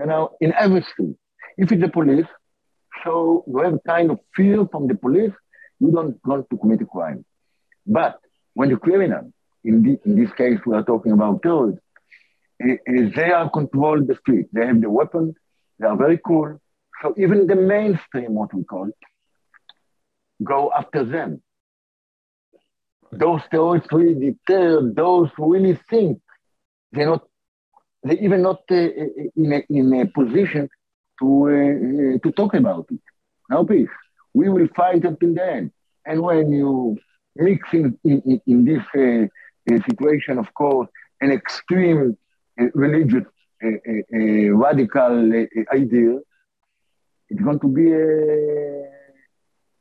you 0.00 0.06
know, 0.06 0.36
in 0.40 0.52
every 0.54 0.82
street. 0.82 1.16
If 1.58 1.70
it's 1.70 1.82
the 1.82 1.88
police, 1.88 2.26
so 3.04 3.44
you 3.46 3.58
have 3.58 3.78
kind 3.86 4.10
of 4.10 4.20
fear 4.34 4.66
from 4.70 4.88
the 4.88 4.94
police, 4.94 5.32
you 5.80 5.90
don't 5.90 6.18
want 6.24 6.48
to 6.50 6.56
commit 6.56 6.80
a 6.80 6.86
crime. 6.86 7.24
But 7.86 8.18
when 8.54 8.70
the 8.70 8.76
criminal, 8.76 9.32
in, 9.64 9.82
the, 9.82 10.00
in 10.04 10.16
this 10.16 10.32
case 10.32 10.58
we 10.64 10.74
are 10.74 10.82
talking 10.82 11.12
about 11.12 11.42
terrorists, 11.42 11.78
is 11.78 11.81
they 12.58 13.30
are 13.30 13.50
control 13.50 14.04
the 14.04 14.16
street. 14.16 14.46
They 14.52 14.66
have 14.66 14.80
the 14.80 14.90
weapon. 14.90 15.34
They 15.78 15.86
are 15.86 15.96
very 15.96 16.18
cool. 16.24 16.60
So 17.02 17.14
even 17.16 17.46
the 17.46 17.56
mainstream, 17.56 18.34
what 18.34 18.54
we 18.54 18.64
call, 18.64 18.90
go 20.42 20.70
after 20.76 21.04
them. 21.04 21.42
Those 23.10 23.42
terrorists 23.50 23.88
really 23.92 24.14
deter 24.14 24.92
those 24.92 25.28
who 25.36 25.52
really 25.52 25.78
think 25.90 26.20
they're 26.92 27.06
not, 27.06 27.24
they're 28.02 28.16
even 28.18 28.42
not 28.42 28.60
uh, 28.70 28.74
in, 28.74 29.52
a, 29.52 29.62
in 29.68 29.92
a 30.00 30.06
position 30.06 30.68
to, 31.20 31.26
uh, 31.46 32.18
to 32.26 32.32
talk 32.32 32.54
about 32.54 32.86
it. 32.90 33.00
No 33.50 33.64
peace. 33.64 33.88
We 34.34 34.48
will 34.48 34.68
fight 34.74 35.04
until 35.04 35.34
the 35.34 35.46
end. 35.46 35.72
And 36.06 36.22
when 36.22 36.52
you 36.52 36.96
mix 37.36 37.68
in, 37.72 37.98
in, 38.04 38.40
in 38.46 38.64
this 38.64 38.82
uh, 38.96 39.74
uh, 39.74 39.78
situation, 39.88 40.38
of 40.38 40.52
course, 40.54 40.88
an 41.20 41.30
extreme 41.30 42.00
uh, 42.10 42.14
religious 42.74 43.24
uh, 43.64 43.68
radical 44.54 45.32
idea, 45.72 46.18
it's 47.28 47.40
going 47.40 47.60
to 47.60 47.68
be 47.68 47.92
a 47.92 48.92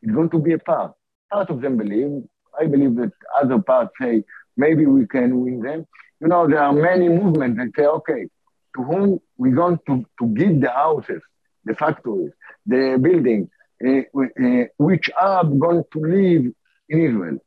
it's 0.02 0.12
going 0.14 0.30
to 0.32 0.40
be 0.40 0.54
a 0.54 0.60
part. 0.60 0.94
Part 1.32 1.50
of 1.50 1.62
them 1.62 1.78
believe. 1.78 2.24
I 2.60 2.66
believe 2.66 2.96
that 2.96 3.12
other 3.42 3.60
parts 3.60 3.92
say 4.02 4.24
maybe 4.58 4.86
we 4.86 5.08
can 5.08 5.42
win 5.42 5.62
them. 5.62 5.86
You 6.20 6.28
know, 6.28 6.48
there 6.48 6.62
are 6.62 6.74
many 6.74 7.08
movements 7.10 7.58
that 7.60 7.72
say, 7.76 7.86
okay, 7.86 8.28
to 8.76 8.84
whom 8.84 9.20
we're 9.38 9.56
going 9.56 9.80
to, 9.88 10.06
to 10.20 10.28
give 10.28 10.62
the 10.62 10.70
houses, 10.70 11.22
the 11.66 11.76
factories, 11.76 12.32
the 12.66 12.98
buildings, 13.02 13.50
uh, 13.86 14.02
uh, 14.20 14.66
which 14.78 15.10
are 15.20 15.44
going 15.44 15.84
to 15.94 16.00
live 16.00 16.46
in 16.90 17.02
Israel. 17.02 17.38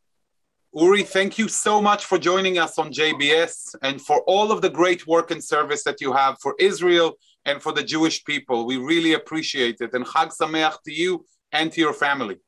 Uri, 0.76 1.04
thank 1.04 1.38
you 1.38 1.46
so 1.46 1.80
much 1.80 2.04
for 2.04 2.18
joining 2.18 2.58
us 2.58 2.80
on 2.80 2.92
JBS 2.92 3.76
and 3.82 4.02
for 4.02 4.22
all 4.22 4.50
of 4.50 4.60
the 4.60 4.68
great 4.68 5.06
work 5.06 5.30
and 5.30 5.42
service 5.42 5.84
that 5.84 6.00
you 6.00 6.12
have 6.12 6.36
for 6.42 6.56
Israel 6.58 7.12
and 7.44 7.62
for 7.62 7.70
the 7.70 7.84
Jewish 7.84 8.24
people. 8.24 8.66
We 8.66 8.78
really 8.78 9.12
appreciate 9.12 9.76
it. 9.80 9.94
And 9.94 10.04
Chag 10.04 10.36
Sameach 10.36 10.82
to 10.84 10.92
you 10.92 11.24
and 11.52 11.70
to 11.70 11.80
your 11.80 11.92
family. 11.92 12.38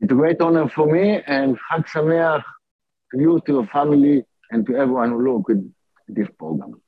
It's 0.00 0.12
a 0.12 0.14
great 0.14 0.40
honor 0.40 0.66
for 0.66 0.90
me 0.90 1.20
and 1.26 1.58
Chag 1.70 1.86
Sameach 1.88 2.42
to 3.12 3.20
you, 3.20 3.38
to 3.44 3.52
your 3.52 3.66
family, 3.66 4.24
and 4.50 4.66
to 4.66 4.74
everyone 4.74 5.10
who 5.10 5.20
look 5.30 5.50
at 5.50 5.58
this 6.08 6.28
program. 6.38 6.80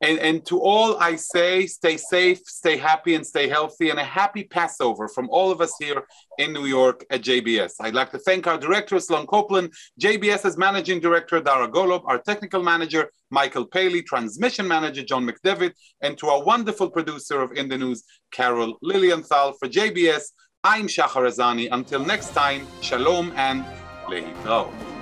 And, 0.00 0.18
and 0.20 0.46
to 0.46 0.60
all 0.60 0.96
I 0.98 1.16
say, 1.16 1.66
stay 1.66 1.96
safe, 1.96 2.40
stay 2.46 2.76
happy, 2.76 3.14
and 3.14 3.26
stay 3.26 3.48
healthy, 3.48 3.90
and 3.90 3.98
a 3.98 4.04
happy 4.04 4.44
Passover 4.44 5.08
from 5.08 5.28
all 5.30 5.50
of 5.50 5.60
us 5.60 5.72
here 5.80 6.04
in 6.38 6.52
New 6.52 6.66
York 6.66 7.04
at 7.10 7.22
JBS. 7.22 7.72
I'd 7.80 7.94
like 7.94 8.10
to 8.12 8.18
thank 8.18 8.46
our 8.46 8.58
director, 8.58 9.00
Sloan 9.00 9.26
Copeland, 9.26 9.72
JBS's 10.00 10.56
managing 10.56 11.00
director, 11.00 11.40
Dara 11.40 11.68
Golob, 11.68 12.02
our 12.06 12.18
technical 12.18 12.62
manager, 12.62 13.10
Michael 13.30 13.66
Paley, 13.66 14.02
transmission 14.02 14.68
manager, 14.68 15.02
John 15.02 15.28
McDevitt, 15.28 15.72
and 16.00 16.16
to 16.18 16.28
our 16.28 16.42
wonderful 16.42 16.90
producer 16.90 17.40
of 17.42 17.52
In 17.52 17.68
the 17.68 17.78
News, 17.78 18.04
Carol 18.30 18.78
Lilienthal. 18.82 19.54
For 19.58 19.68
JBS, 19.68 20.22
I'm 20.62 20.86
Shachar 20.86 21.26
Azani. 21.26 21.68
Until 21.70 22.04
next 22.04 22.30
time, 22.34 22.66
shalom 22.80 23.32
and 23.36 23.64
lehitrao. 24.06 24.97